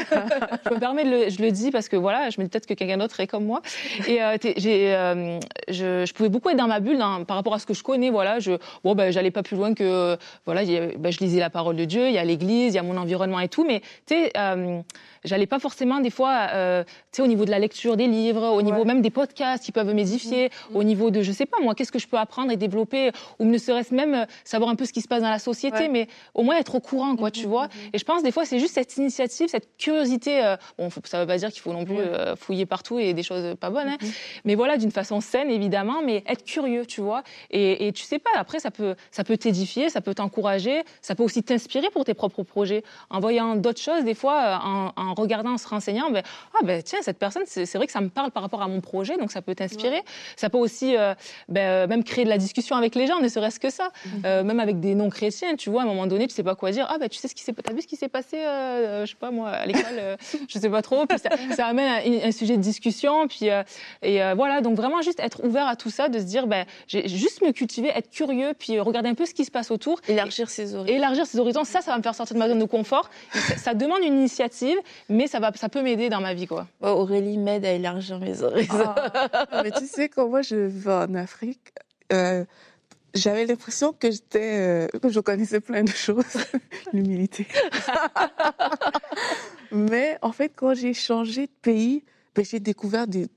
je 0.66 0.74
me 0.74 0.80
permets 0.80 1.06
de 1.06 1.10
le, 1.10 1.30
je 1.30 1.42
le 1.42 1.52
dis 1.52 1.72
parce 1.72 1.90
que 1.90 1.96
voilà, 1.96 2.30
je 2.30 2.40
me 2.40 2.46
dis 2.46 2.50
peut-être 2.50 2.66
que 2.66 2.74
quelqu'un 2.74 2.98
d'autre 2.98 3.20
est 3.20 3.28
comme 3.28 3.46
moi. 3.46 3.62
Et 4.08 4.22
euh, 4.22 4.38
j'ai, 4.58 4.94
euh, 4.94 5.40
je, 5.68 6.06
je, 6.06 6.14
pouvais 6.14 6.30
beaucoup 6.30 6.50
être 6.50 6.58
dans 6.58 6.68
ma 6.68 6.80
bulle 6.80 7.00
par 7.28 7.38
rapport 7.38 7.54
à 7.54 7.60
ce 7.60 7.66
que 7.66 7.74
je 7.74 7.84
connais. 7.84 8.10
Voilà, 8.10 8.40
je, 8.40 8.54
bon, 8.84 8.96
ben, 8.96 9.12
j'allais 9.12 9.32
pas 9.32 9.44
plus 9.44 9.56
loin 9.56 9.74
que, 9.74 10.18
voilà, 10.46 10.64
ben, 10.66 11.12
je 11.12 11.20
lisais 11.20 11.40
la 11.40 11.50
parole 11.50 11.76
de 11.76 11.86
Dieu, 11.86 12.08
il 12.08 12.14
y 12.14 12.18
a 12.18 12.24
l'église, 12.24 12.74
il 12.74 12.76
y 12.76 12.80
a 12.80 12.84
mon 12.84 12.98
environnement 12.98 13.40
et 13.40 13.50
tout. 13.50 13.66
Mais, 13.66 13.82
tu 14.06 14.16
sais, 14.16 14.32
j'allais 15.24 15.48
pas 15.48 15.60
forcément 15.60 16.00
des 16.00 16.10
fois, 16.10 16.48
euh, 16.54 16.84
tu 16.84 17.18
sais, 17.18 17.22
au 17.22 17.28
niveau 17.28 17.46
de 17.46 17.52
la 17.52 17.60
lecture 17.60 17.98
des 17.98 18.08
livres, 18.08 18.50
au 18.50 18.62
niveau 18.62 18.86
même 18.86 19.02
des 19.02 19.10
podcasts 19.10 19.64
qui 19.64 19.72
peuvent 19.72 19.94
m'édifier, 19.94 20.50
mmh. 20.50 20.76
au 20.76 20.84
niveau 20.84 21.12
de, 21.12 21.22
je 21.22 21.32
sais 21.32 21.46
pas 21.46 21.58
moi, 21.62 21.76
qu'est-ce 21.76 21.92
que 21.92 22.00
je 22.00 22.08
peux 22.08 22.18
apprendre 22.18 22.52
et 22.52 22.58
développer, 22.58 23.12
ou 23.40 23.46
ne 23.46 23.58
serait-ce 23.58 23.94
même 23.94 24.26
savoir 24.44 24.70
un 24.70 24.76
peu 24.76 24.86
ce 24.86 24.94
qui 24.94 25.02
se 25.02 25.08
passe 25.08 25.22
dans 25.22 25.30
la 25.30 25.40
société, 25.40 25.88
mais 25.88 26.08
au 26.34 26.44
moins 26.44 26.58
être 26.58 26.76
au 26.76 26.80
courant, 26.80 27.16
quoi, 27.16 27.32
tu 27.32 27.46
vois. 27.46 27.69
Et 27.94 27.98
je 27.98 28.04
pense 28.04 28.24
des 28.24 28.32
fois 28.32 28.46
c'est 28.46 28.60
juste 28.60 28.74
cette 28.74 28.98
initiative, 28.98 29.48
cette 29.50 29.78
curiosité. 29.78 30.44
Euh, 30.44 30.56
bon, 30.78 30.90
ça 31.06 31.20
veut 31.20 31.28
pas 31.28 31.38
dire 31.38 31.52
qu'il 31.52 31.62
faut 31.62 31.74
non 31.74 31.86
plus 31.86 31.98
euh, 31.98 32.36
fouiller 32.36 32.66
partout 32.66 33.00
et 33.00 33.14
des 33.14 33.24
choses 33.24 33.56
pas 33.60 33.70
bonnes, 33.70 33.88
hein. 33.88 33.98
mais 34.46 34.56
voilà, 34.56 34.78
d'une 34.78 34.92
façon 34.92 35.22
saine 35.22 35.50
évidemment, 35.50 36.02
mais 36.04 36.24
être 36.28 36.44
curieux, 36.44 36.86
tu 36.86 37.02
vois. 37.02 37.24
Et, 37.52 37.88
et 37.88 37.92
tu 37.92 38.04
sais 38.04 38.20
pas, 38.20 38.32
après 38.36 38.60
ça 38.60 38.72
peut, 38.72 38.96
ça 39.12 39.24
peut 39.24 39.38
t'édifier, 39.38 39.90
ça 39.90 40.02
peut 40.02 40.14
t'encourager, 40.14 40.84
ça 41.02 41.16
peut 41.16 41.24
aussi 41.24 41.44
t'inspirer 41.44 41.90
pour 41.92 42.06
tes 42.06 42.14
propres 42.14 42.44
projets, 42.44 42.84
en 43.10 43.20
voyant 43.20 43.56
d'autres 43.56 43.82
choses 43.82 44.04
des 44.04 44.16
fois, 44.16 44.42
euh, 44.42 44.56
en, 44.64 44.92
en 44.96 45.14
regardant, 45.14 45.54
en 45.54 45.58
se 45.58 45.68
renseignant, 45.68 46.10
ben 46.12 46.24
ah 46.56 46.64
ben 46.64 46.82
tiens 46.84 47.00
cette 47.02 47.20
personne, 47.20 47.44
c'est 47.46 47.76
vrai 47.76 47.86
que 47.86 47.94
ça 47.94 48.02
me 48.02 48.10
parle 48.10 48.32
par 48.32 48.44
rapport 48.44 48.62
à 48.62 48.68
mon 48.68 48.82
projet, 48.82 49.18
donc 49.18 49.32
ça 49.32 49.42
peut 49.42 49.56
t'inspirer. 49.56 50.02
Ça 50.36 50.50
peut 50.50 50.58
aussi 50.58 50.96
ben, 51.48 51.88
même 51.88 52.04
créer 52.04 52.24
de 52.24 52.30
la 52.30 52.38
discussion 52.38 52.76
avec 52.76 52.96
les 52.96 53.08
gens, 53.08 53.20
ne 53.20 53.28
serait-ce 53.28 53.60
que 53.60 53.70
ça, 53.70 53.90
mhm. 54.06 54.44
même 54.44 54.60
avec 54.60 54.80
des 54.80 54.96
non 54.96 55.10
chrétiens, 55.10 55.56
tu 55.56 55.70
vois. 55.70 55.82
À 55.82 55.86
un 55.86 55.88
moment 55.88 56.08
donné, 56.08 56.28
tu 56.28 56.34
sais 56.34 56.44
pas 56.44 56.56
quoi 56.56 56.72
dire. 56.72 56.88
Ah 56.90 56.98
ben 56.98 57.10
tu 57.10 57.18
sais 57.18 57.28
ce 57.28 57.36
qui 57.36 57.44
s'est, 57.44 57.54
t'as 57.64 57.74
vu 57.74 57.82
ce 57.82 57.88
qui 57.88 57.96
s'est 57.96 58.10
passé, 58.10 58.38
euh, 58.38 59.06
je 59.06 59.12
sais 59.12 59.18
pas 59.18 59.32
moi, 59.32 59.50
à 59.50 59.66
l'école, 59.66 59.84
euh, 59.98 60.18
je 60.48 60.60
sais 60.60 60.70
pas 60.70 60.82
trop. 60.82 61.06
Puis 61.06 61.20
ça, 61.20 61.30
ça 61.56 61.66
amène 61.68 62.24
un, 62.24 62.32
sujet 62.32 62.58
de 62.58 62.62
discussion. 62.62 63.28
Puis 63.28 63.50
euh, 63.50 63.64
et 64.02 64.20
voilà, 64.36 64.62
donc 64.62 64.76
vraiment 64.76 65.02
juste 65.02 65.20
être 65.20 65.44
ouvert 65.46 65.68
à 65.68 65.76
tout 65.76 65.90
ça, 65.90 66.10
de 66.10 66.20
se 66.20 66.24
dire, 66.24 66.48
ben 66.48 66.66
j'ai 66.88 67.08
juste 67.08 67.42
me 67.42 67.52
cultiver, 67.52 67.90
être 67.90 68.10
curieux, 68.10 68.54
puis 68.58 68.80
regarder 68.80 69.10
un 69.10 69.16
peu 69.16 69.26
ce 69.26 69.34
qui 69.34 69.46
se 69.46 69.52
passe 69.52 69.72
autour. 69.72 70.00
Élargir 70.08 70.50
ses 70.50 70.76
horizons. 70.76 70.94
Élargir 70.94 71.26
ses 71.26 71.40
horizons, 71.40 71.64
ça, 71.64 71.82
ça 71.82 71.92
va 71.92 71.98
me 71.98 72.04
faire 72.04 72.16
sortir 72.16 72.36
de 72.36 72.40
ma 72.40 72.48
zone 72.48 72.60
de 72.60 72.66
confort. 72.66 73.10
Ça, 73.58 73.74
demande 73.74 74.04
une 74.04 74.18
initiative, 74.18 74.78
mais 75.10 75.28
ça 75.28 75.40
va, 75.40 75.52
ça 75.56 75.70
peut 75.70 75.82
m'aider 75.82 76.10
dans 76.10 76.22
ma 76.22 76.34
vie, 76.34 76.48
quoi. 76.48 76.68
Aurélie 76.82 77.38
m'aide 77.38 77.66
à 77.66 77.72
élargir 77.72 78.20
mes 78.20 78.42
horizons. 78.42 78.94
Ah, 79.52 79.62
mais 79.64 79.72
tu 79.72 79.86
sais, 79.86 80.10
quand 80.10 80.28
moi 80.28 80.42
je 80.42 80.56
vais 80.56 80.92
en 80.92 81.16
Afrique. 81.16 81.60
Euh, 82.12 82.44
j'avais 83.14 83.46
l'impression 83.46 83.94
que 83.94 84.12
j'étais, 84.12 84.88
euh, 84.94 85.00
que 85.00 85.10
je 85.10 85.20
connaissais 85.20 85.60
plein 85.60 85.84
de 85.84 85.90
choses, 85.90 86.24
l'humilité. 86.94 87.48
Mais 89.72 90.18
en 90.22 90.32
fait, 90.32 90.52
quand 90.56 90.74
j'ai 90.74 90.94
changé 90.94 91.48
de 91.48 91.52
pays, 91.62 92.04
ben, 92.36 92.44
j'ai 92.46 92.60
découvert 92.60 93.08
des, 93.08 93.28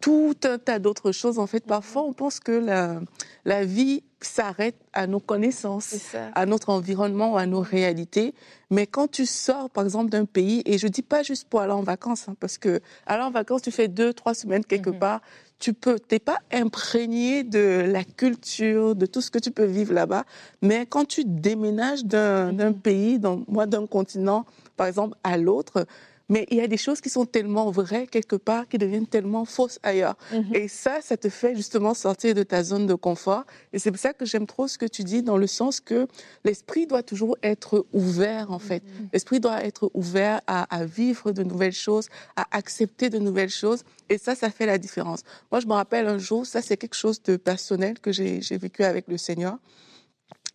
tout 0.00 0.36
un 0.44 0.58
tas 0.58 0.78
d'autres 0.78 1.12
choses. 1.12 1.38
En 1.38 1.46
fait, 1.46 1.64
parfois, 1.64 2.02
on 2.02 2.12
pense 2.12 2.40
que 2.40 2.52
la, 2.52 3.00
la 3.44 3.64
vie 3.64 4.02
s'arrête 4.20 4.76
à 4.92 5.06
nos 5.06 5.20
connaissances, 5.20 6.14
à 6.34 6.46
notre 6.46 6.70
environnement, 6.70 7.36
à 7.36 7.46
nos 7.46 7.60
réalités. 7.60 8.34
Mais 8.70 8.86
quand 8.86 9.08
tu 9.08 9.26
sors, 9.26 9.70
par 9.70 9.84
exemple, 9.84 10.10
d'un 10.10 10.24
pays, 10.24 10.62
et 10.66 10.78
je 10.78 10.88
dis 10.88 11.02
pas 11.02 11.22
juste 11.22 11.48
pour 11.48 11.60
aller 11.60 11.72
en 11.72 11.82
vacances, 11.82 12.28
hein, 12.28 12.36
parce 12.40 12.58
que 12.58 12.80
aller 13.06 13.22
en 13.22 13.30
vacances, 13.30 13.62
tu 13.62 13.70
fais 13.70 13.88
deux, 13.88 14.12
trois 14.12 14.34
semaines 14.34 14.64
quelque 14.64 14.90
mhm. 14.90 14.98
part, 14.98 15.20
tu 15.58 15.72
peux, 15.72 15.98
t'es 15.98 16.18
pas 16.18 16.38
imprégné 16.52 17.42
de 17.42 17.84
la 17.88 18.04
culture, 18.04 18.94
de 18.94 19.06
tout 19.06 19.20
ce 19.20 19.30
que 19.30 19.38
tu 19.38 19.50
peux 19.50 19.64
vivre 19.64 19.92
là-bas. 19.92 20.24
Mais 20.62 20.86
quand 20.86 21.04
tu 21.04 21.24
déménages 21.24 22.04
d'un 22.04 22.52
mhm. 22.52 22.80
pays, 22.80 23.20
moi 23.48 23.66
d'un 23.66 23.86
continent, 23.86 24.46
par 24.76 24.86
exemple, 24.86 25.16
à 25.24 25.36
l'autre, 25.36 25.86
mais 26.28 26.46
il 26.50 26.58
y 26.58 26.60
a 26.60 26.66
des 26.66 26.76
choses 26.76 27.00
qui 27.00 27.08
sont 27.08 27.24
tellement 27.24 27.70
vraies 27.70 28.06
quelque 28.06 28.36
part 28.36 28.68
qui 28.68 28.78
deviennent 28.78 29.06
tellement 29.06 29.44
fausses 29.44 29.78
ailleurs. 29.82 30.16
Mhm. 30.32 30.54
Et 30.54 30.68
ça, 30.68 31.00
ça 31.00 31.16
te 31.16 31.28
fait 31.28 31.54
justement 31.56 31.94
sortir 31.94 32.34
de 32.34 32.42
ta 32.42 32.62
zone 32.62 32.86
de 32.86 32.94
confort. 32.94 33.44
Et 33.72 33.78
c'est 33.78 33.90
pour 33.90 34.00
ça 34.00 34.12
que 34.12 34.26
j'aime 34.26 34.46
trop 34.46 34.68
ce 34.68 34.76
que 34.76 34.86
tu 34.86 35.04
dis 35.04 35.22
dans 35.22 35.38
le 35.38 35.46
sens 35.46 35.80
que 35.80 36.06
l'esprit 36.44 36.86
doit 36.86 37.02
toujours 37.02 37.36
être 37.42 37.86
ouvert 37.92 38.50
en 38.50 38.58
fait. 38.58 38.82
Mhm. 38.82 39.08
L'esprit 39.12 39.40
doit 39.40 39.64
être 39.64 39.90
ouvert 39.94 40.40
à, 40.46 40.62
à, 40.74 40.84
vivre 40.84 41.32
de 41.32 41.42
nouvelles 41.42 41.72
choses, 41.72 42.08
à 42.36 42.46
accepter 42.50 43.08
de 43.08 43.18
nouvelles 43.18 43.50
choses. 43.50 43.84
Et 44.10 44.18
ça, 44.18 44.34
ça 44.34 44.50
fait 44.50 44.66
la 44.66 44.78
différence. 44.78 45.22
Moi, 45.50 45.60
je 45.60 45.66
me 45.66 45.72
rappelle 45.72 46.06
un 46.06 46.18
jour, 46.18 46.46
ça 46.46 46.62
c'est 46.62 46.76
quelque 46.76 46.96
chose 46.96 47.22
de 47.22 47.36
personnel 47.36 47.98
que 48.00 48.12
j'ai 48.12 48.40
vécu 48.58 48.84
avec 48.84 49.08
le 49.08 49.16
Seigneur. 49.16 49.58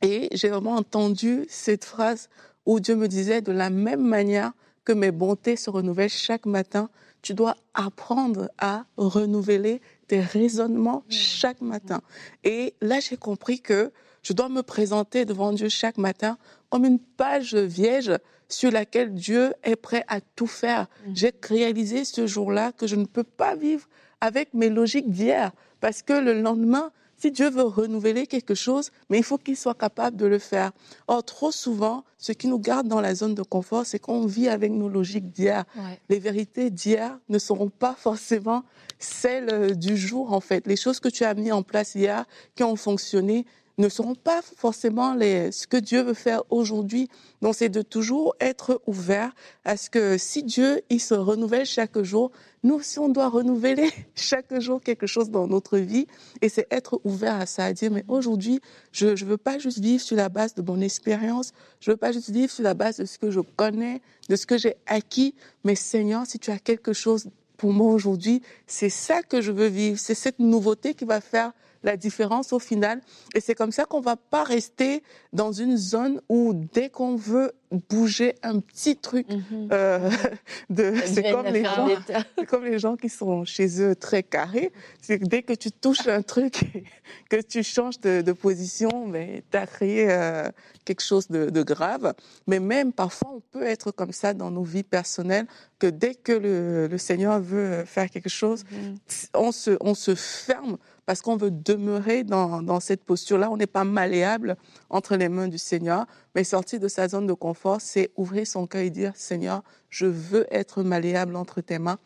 Et 0.01 0.29
j'ai 0.33 0.49
vraiment 0.49 0.75
entendu 0.75 1.45
cette 1.47 1.86
phrase 1.86 2.29
où 2.65 2.79
Dieu 2.79 2.95
me 2.95 3.07
disait 3.07 3.41
de 3.41 3.51
la 3.51 3.69
même 3.69 4.01
manière 4.01 4.51
que 4.86 4.93
mes 4.93 5.12
bontés 5.12 5.56
se 5.56 5.69
renouvellent 5.69 6.10
chaque 6.10 6.46
matin. 6.46 6.89
Tu 7.22 7.34
dois 7.34 7.56
apprendre 7.74 8.50
à 8.58 8.86
renouveler 8.98 9.82
tes 10.08 10.19
raisonnements 10.19 11.04
chaque 11.10 11.62
matin. 11.62 12.02
Et 12.43 12.74
là, 12.82 13.00
j'ai 13.00 13.17
compris 13.17 13.62
que 13.62 13.91
je 14.24 14.34
dois 14.34 14.50
me 14.50 14.62
présenter 14.62 15.26
devant 15.26 15.52
Dieu 15.52 15.69
chaque 15.69 15.98
matin 15.98 16.38
comme 16.69 16.86
une 16.86 17.00
page 17.00 17.56
vierge 17.56 18.17
sur 18.50 18.72
laquelle 18.72 19.13
Dieu 19.13 19.54
est 19.63 19.76
prêt 19.76 20.04
à 20.08 20.22
tout 20.22 20.48
faire. 20.48 20.88
Mm. 21.06 21.12
J'ai 21.15 21.34
réalisé 21.48 22.06
ce 22.06 22.28
jour-là 22.28 22.72
que 22.72 22.88
je 22.88 22.96
ne 22.96 23.06
peux 23.06 23.24
pas 23.24 23.56
vivre 23.56 23.88
avec 24.22 24.54
mes 24.54 24.69
logiques 24.69 25.10
d'hier 25.10 25.52
parce 25.82 26.02
que 26.02 26.13
le 26.13 26.41
lendemain, 26.41 26.91
si 27.23 27.31
Dieu 27.31 27.49
veut 27.49 27.63
renouveler 27.63 28.27
quelque 28.27 28.53
chose, 28.53 28.91
mais 29.09 29.17
il 29.17 29.23
faut 29.23 29.38
qu'il 29.38 29.55
soit 29.55 29.75
capable 29.75 30.17
de 30.17 30.25
le 30.25 30.39
faire. 30.39 30.73
Or, 31.07 31.23
trop 31.23 31.53
souvent, 31.53 32.03
ce 32.17 32.33
qui 32.33 32.47
nous 32.47 32.59
garde 32.59 32.89
dans 32.89 32.99
la 32.99 33.15
zone 33.15 33.33
de 33.33 33.43
confort, 33.43 33.86
c'est 33.86 33.97
qu'on 33.97 34.25
vit 34.25 34.49
avec 34.49 34.73
nos 34.73 34.89
logiques 34.89 35.31
d'hier. 35.31 35.63
Les 36.09 36.19
vérités 36.19 36.69
d'hier 36.69 37.17
ne 37.29 37.39
seront 37.39 37.69
pas 37.69 37.95
forcément 37.97 38.65
celles 38.99 39.49
euh, 39.53 39.69
du 39.69 39.95
jour, 39.95 40.33
en 40.33 40.41
fait. 40.41 40.67
Les 40.67 40.75
choses 40.75 40.99
que 40.99 41.07
tu 41.07 41.23
as 41.23 41.33
mis 41.33 41.53
en 41.53 41.63
place 41.63 41.95
hier, 41.95 42.25
qui 42.55 42.63
ont 42.65 42.75
fonctionné, 42.75 43.45
ne 43.77 43.89
seront 43.89 44.15
pas 44.15 44.41
forcément 44.41 45.15
les, 45.15 45.51
ce 45.51 45.65
que 45.65 45.77
Dieu 45.77 46.01
veut 46.01 46.13
faire 46.13 46.43
aujourd'hui. 46.49 47.09
Donc, 47.41 47.55
c'est 47.55 47.69
de 47.69 47.81
toujours 47.81 48.36
être 48.39 48.81
ouvert 48.86 49.33
à 49.65 49.77
ce 49.77 49.89
que 49.89 50.17
si 50.17 50.43
Dieu, 50.43 50.81
il 50.89 50.99
se 50.99 51.13
renouvelle 51.13 51.65
chaque 51.65 52.01
jour, 52.03 52.31
nous 52.63 52.75
aussi, 52.75 52.99
on 52.99 53.09
doit 53.09 53.29
renouveler 53.29 53.89
chaque 54.15 54.57
jour 54.59 54.81
quelque 54.81 55.07
chose 55.07 55.29
dans 55.31 55.47
notre 55.47 55.77
vie. 55.77 56.07
Et 56.41 56.49
c'est 56.49 56.67
être 56.71 57.01
ouvert 57.03 57.36
à 57.36 57.45
ça, 57.45 57.65
à 57.65 57.73
dire, 57.73 57.91
mais 57.91 58.05
aujourd'hui, 58.07 58.59
je 58.91 59.07
ne 59.07 59.25
veux 59.29 59.38
pas 59.38 59.57
juste 59.57 59.79
vivre 59.79 60.01
sur 60.01 60.15
la 60.15 60.29
base 60.29 60.53
de 60.53 60.62
mon 60.62 60.79
expérience, 60.79 61.51
je 61.79 61.91
veux 61.91 61.97
pas 61.97 62.12
juste 62.12 62.29
vivre 62.29 62.51
sur 62.51 62.63
la 62.63 62.75
base 62.75 62.97
de 62.97 63.05
ce 63.05 63.17
que 63.17 63.31
je 63.31 63.39
connais, 63.39 64.01
de 64.29 64.36
ce 64.36 64.45
que 64.45 64.57
j'ai 64.57 64.75
acquis, 64.86 65.33
mais 65.63 65.75
Seigneur, 65.75 66.25
si 66.25 66.39
tu 66.39 66.51
as 66.51 66.59
quelque 66.59 66.93
chose 66.93 67.27
pour 67.57 67.73
moi 67.73 67.91
aujourd'hui, 67.91 68.41
c'est 68.67 68.89
ça 68.89 69.23
que 69.23 69.41
je 69.41 69.51
veux 69.51 69.67
vivre, 69.67 69.97
c'est 69.97 70.15
cette 70.15 70.39
nouveauté 70.39 70.93
qui 70.93 71.05
va 71.05 71.21
faire 71.21 71.53
la 71.84 71.98
différence 71.98 72.54
au 72.54 72.60
final. 72.60 73.02
Et 73.36 73.39
c'est 73.41 73.56
comme 73.56 73.72
ça 73.72 73.86
qu'on 73.86 74.02
va 74.02 74.15
pas 74.15 74.43
rester 74.43 75.04
dans 75.34 75.52
une 75.52 75.78
zone 75.78 76.22
où 76.30 76.54
dès 76.54 76.89
qu'on 76.89 77.15
veut 77.15 77.54
bouger 77.73 78.36
un 78.43 78.59
petit 78.59 78.95
truc, 78.95 79.27
mhm. 79.29 79.69
euh, 79.71 80.09
de, 80.69 80.93
c'est 81.05 81.31
comme 81.31 81.47
les 81.47 81.63
gens, 81.63 81.88
c'est 82.38 82.45
comme 82.45 82.65
les 82.65 82.79
gens 82.79 82.95
qui 82.95 83.09
sont 83.09 83.45
chez 83.45 83.81
eux 83.81 83.95
très 83.95 84.23
carrés. 84.23 84.71
C'est 85.01 85.19
que 85.19 85.25
dès 85.25 85.41
que 85.41 85.53
tu 85.53 85.71
touches 85.71 86.07
un 86.07 86.21
truc, 86.21 86.83
que 87.29 87.41
tu 87.41 87.63
changes 87.63 87.99
de, 87.99 88.31
position, 88.31 89.07
mais 89.07 89.43
tu 89.51 89.57
as 89.57 89.67
créé 89.67 90.09
euh, 90.09 90.49
quelque 90.86 91.03
chose 91.03 91.27
de, 91.27 91.63
grave. 91.63 92.13
Mais 92.47 92.59
même 92.59 92.91
parfois, 92.91 93.31
on 93.36 93.41
peut 93.51 93.63
être 93.63 93.91
comme 93.91 94.12
ça 94.12 94.33
dans 94.33 94.51
nos 94.51 94.63
vies 94.63 94.83
personnelles, 94.83 95.47
que 95.79 95.88
dès 95.88 96.15
que 96.15 96.31
le, 96.31 96.97
Seigneur 96.97 97.39
veut 97.39 97.83
faire 97.86 98.09
quelque 98.09 98.29
chose, 98.29 98.63
mhm. 98.71 98.97
on 99.33 99.51
se, 99.51 99.77
on 99.81 99.93
se 99.93 100.15
ferme 100.15 100.77
parce 101.05 101.21
qu'on 101.21 101.36
veut 101.36 101.51
demeurer 101.51 102.23
dans, 102.23 102.62
dans 102.62 102.79
cette 102.79 103.03
posture-là. 103.03 103.51
On 103.51 103.57
n'est 103.57 103.67
pas 103.67 103.83
malléable 103.83 104.55
entre 104.89 105.15
les 105.15 105.29
mains 105.29 105.47
du 105.47 105.57
Seigneur, 105.57 106.05
mais 106.36 106.43
sortir 106.43 106.80
de 106.80 106.88
sa 106.88 107.08
zone 107.08 107.28
de 107.28 107.34
confort, 107.34 107.82
c'est 107.82 108.12
ouvrir 108.15 108.48
son 108.48 108.67
cœur 108.67 108.82
et 108.82 108.89
dire, 108.89 109.13
Seigneur, 109.15 109.63
je 109.89 110.06
veux 110.06 110.48
être 110.52 110.84
malléable 110.84 111.36
entre 111.36 111.62
tes 111.62 111.80
mains. 111.80 112.00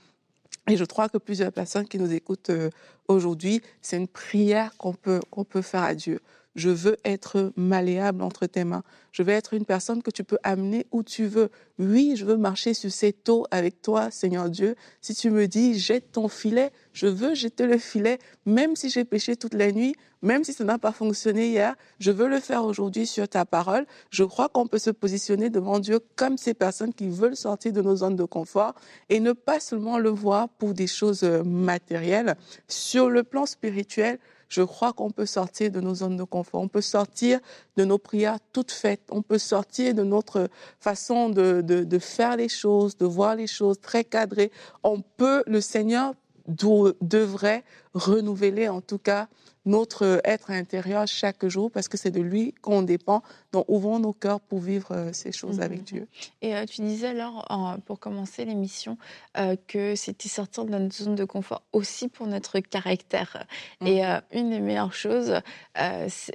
Et 0.70 0.76
je 0.76 0.84
crois 0.84 1.08
que 1.08 1.18
plusieurs 1.18 1.52
personnes 1.54 1.88
qui 1.88 1.98
nous 1.98 2.12
écoutent 2.12 2.50
euh, 2.50 2.70
aujourd'hui, 3.08 3.62
c'est 3.82 3.98
une 3.98 4.08
prière 4.08 4.76
qu'on 4.78 4.94
peut, 4.94 5.22
qu'on 5.32 5.46
peut 5.46 5.62
faire 5.62 5.84
à 5.84 5.96
Dieu 5.96 6.20
je 6.58 6.70
veux 6.70 6.98
être 7.06 7.54
malléable 7.56 8.24
entre 8.24 8.48
tes 8.48 8.64
mains. 8.64 8.84
Je 9.12 9.24
veux 9.24 9.32
être 9.32 9.54
une 9.54 9.64
personne 9.64 10.02
que 10.02 10.12
tu 10.12 10.24
peux 10.24 10.40
amener 10.44 10.88
où 10.92 11.04
tu 11.04 11.28
veux. 11.28 11.50
Oui, 11.78 12.16
je 12.16 12.26
veux 12.26 12.36
marcher 12.36 12.74
sur 12.74 12.92
cette 12.92 13.30
eau 13.30 13.46
avec 13.52 13.82
toi, 13.82 14.10
Seigneur 14.12 14.50
Dieu. 14.50 14.76
Si 15.00 15.14
tu 15.14 15.30
me 15.30 15.48
dis, 15.48 15.80
jette 15.80 16.12
ton 16.12 16.28
filet, 16.28 16.72
je 16.94 17.06
veux 17.08 17.36
jeter 17.36 17.68
le 17.68 17.78
filet, 17.78 18.18
même 18.46 18.76
si 18.76 18.90
j'ai 18.90 19.06
péché 19.06 19.36
toute 19.36 19.54
la 19.54 19.72
nuit, 19.72 19.96
même 20.24 20.44
si 20.44 20.52
ça 20.52 20.64
n'a 20.64 20.80
pas 20.80 20.92
fonctionné 20.92 21.50
hier, 21.50 21.76
je 22.00 22.10
veux 22.10 22.28
le 22.28 22.40
faire 22.40 22.66
aujourd'hui 22.66 23.06
sur 23.06 23.30
ta 23.30 23.46
parole. 23.46 23.86
Je 24.10 24.24
crois 24.24 24.50
qu'on 24.50 24.66
peut 24.66 24.80
se 24.80 24.90
positionner 24.90 25.52
devant 25.52 25.78
Dieu 25.78 26.00
comme 26.16 26.38
ces 26.38 26.56
personnes 26.56 26.94
qui 26.94 27.08
veulent 27.08 27.36
sortir 27.36 27.72
de 27.72 27.84
nos 27.84 27.98
zones 27.98 28.16
de 28.16 28.24
confort 28.24 28.74
et 29.10 29.20
ne 29.20 29.34
pas 29.34 29.60
seulement 29.60 30.00
le 30.00 30.10
voir 30.10 30.50
pour 30.50 30.74
des 30.74 30.88
choses 30.88 31.24
matérielles. 31.24 32.36
Sur 32.68 33.12
le 33.12 33.24
plan 33.24 33.46
spirituel, 33.46 34.18
je 34.50 34.62
crois 34.62 34.94
qu'on 34.94 35.12
peut 35.12 35.26
sortir 35.26 35.72
de 35.72 35.82
nos 35.82 35.96
zones 35.96 36.18
de 36.18 36.24
confort, 36.24 36.62
on 36.62 36.68
peut 36.68 36.82
sortir 36.82 37.40
de 37.76 37.86
nos 37.86 37.98
prières 37.98 38.40
toutes 38.54 38.72
faites, 38.72 39.02
on 39.12 39.22
peut 39.22 39.38
sortir 39.38 39.94
de 39.94 40.04
notre 40.04 40.50
façon 40.80 41.30
de, 41.30 42.00
faire 42.00 42.38
les 42.38 42.50
choses, 42.50 42.98
de 42.98 43.06
voir 43.06 43.36
les 43.36 43.48
choses 43.48 43.80
très 43.80 44.04
cadrées. 44.04 44.52
On 44.84 45.02
peut, 45.02 45.44
le 45.48 45.62
Seigneur 45.62 46.14
devrait 46.48 47.64
renouveler 47.98 48.70
en 48.70 48.82
tout 48.82 48.98
cas 48.98 49.28
notre 49.68 50.22
être 50.24 50.50
intérieur 50.50 51.06
chaque 51.08 51.46
jour 51.46 51.70
parce 51.70 51.90
que 51.90 51.98
c'est 51.98 52.10
de 52.10 52.22
lui 52.22 52.54
qu'on 52.62 52.82
dépend. 52.82 53.22
Donc, 53.52 53.66
ouvrons 53.68 54.00
nos 54.00 54.14
cœurs 54.14 54.40
pour 54.40 54.60
vivre 54.60 54.92
euh, 54.92 55.10
ces 55.14 55.32
choses 55.32 55.60
avec 55.60 55.80
mhm. 55.80 55.86
Dieu. 55.86 56.08
Et 56.42 56.56
euh, 56.56 56.66
tu 56.66 56.82
disais 56.82 57.08
alors, 57.08 57.46
pour 57.86 58.00
commencer 58.00 58.46
l'émission, 58.46 58.98
euh, 59.38 59.56
que 59.68 59.96
c'était 59.96 60.30
sortir 60.30 60.66
de 60.66 60.72
notre 60.72 60.96
zone 60.96 61.16
de 61.16 61.26
confort 61.26 61.64
aussi 61.74 62.08
pour 62.08 62.28
notre 62.28 62.60
caractère. 62.60 63.46
Et 63.86 64.02
mhm. 64.02 64.22
une 64.32 64.50
des 64.52 64.60
meilleures 64.60 64.94
choses, 64.94 65.42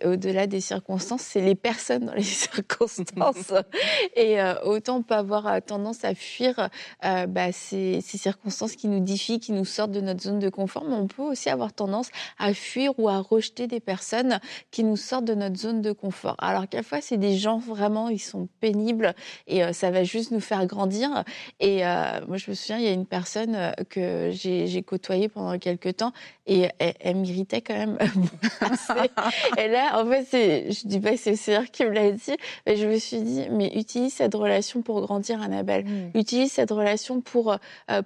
au-delà 0.04 0.46
des 0.46 0.60
circonstances, 0.60 1.22
c'est 1.22 1.40
les 1.40 1.54
personnes 1.54 2.06
dans 2.06 2.14
les 2.14 2.22
circonstances. 2.22 3.52
Et 4.16 4.36
autant 4.64 4.98
on 4.98 5.02
peut 5.02 5.14
avoir 5.14 5.62
tendance 5.62 6.04
à 6.04 6.14
fuir 6.14 6.68
bah, 7.02 7.52
ces, 7.52 8.00
ces 8.02 8.18
circonstances 8.18 8.76
qui 8.76 8.88
nous 8.88 9.00
défient, 9.00 9.40
qui 9.40 9.52
nous 9.52 9.64
sortent 9.64 9.92
de 9.92 10.00
notre 10.00 10.20
zone 10.20 10.38
de 10.38 10.50
confort, 10.50 10.84
mais 10.84 10.94
on 10.94 11.06
peut 11.06 11.22
aussi 11.22 11.48
avoir 11.52 11.72
tendance 11.72 12.10
à 12.38 12.54
fuir 12.54 12.92
ou 12.98 13.08
à 13.08 13.18
rejeter 13.18 13.66
des 13.66 13.80
personnes 13.80 14.40
qui 14.70 14.84
nous 14.84 14.96
sortent 14.96 15.24
de 15.24 15.34
notre 15.34 15.56
zone 15.56 15.82
de 15.82 15.92
confort. 15.92 16.36
Alors 16.38 16.68
quelquefois, 16.68 17.00
c'est 17.00 17.16
des 17.16 17.36
gens 17.36 17.58
vraiment, 17.58 18.08
ils 18.08 18.18
sont 18.18 18.48
pénibles 18.60 19.14
et 19.46 19.62
euh, 19.62 19.72
ça 19.72 19.90
va 19.90 20.04
juste 20.04 20.30
nous 20.30 20.40
faire 20.40 20.66
grandir. 20.66 21.24
Et 21.60 21.86
euh, 21.86 22.20
moi, 22.26 22.36
je 22.36 22.50
me 22.50 22.54
souviens, 22.54 22.78
il 22.78 22.84
y 22.84 22.88
a 22.88 22.92
une 22.92 23.06
personne 23.06 23.54
euh, 23.54 23.72
que 23.88 24.30
j'ai 24.32 24.82
côtoyée 24.82 25.28
pendant 25.28 25.58
quelques 25.58 25.96
temps 25.96 26.12
et 26.46 26.68
elle, 26.78 27.16
m'irritait 27.16 27.60
quand 27.60 27.74
même. 27.74 27.98
et 29.58 29.68
là, 29.68 30.02
en 30.02 30.06
fait, 30.06 30.72
je 30.72 30.88
dis 30.88 30.98
pas 30.98 31.12
que 31.12 31.16
c'est 31.16 31.36
Seigneur 31.36 31.64
qui 31.70 31.84
me 31.84 31.90
l'a 31.90 32.10
dit, 32.10 32.36
mais 32.66 32.76
je 32.76 32.86
me 32.86 32.98
suis 32.98 33.20
dit, 33.20 33.46
mais 33.50 33.72
utilise 33.76 34.14
cette 34.14 34.34
relation 34.34 34.82
pour 34.82 35.00
grandir, 35.02 35.40
Annabelle. 35.40 35.84
Mm. 35.84 36.18
Utilise 36.18 36.52
cette 36.52 36.70
relation 36.70 37.20
pour, 37.20 37.56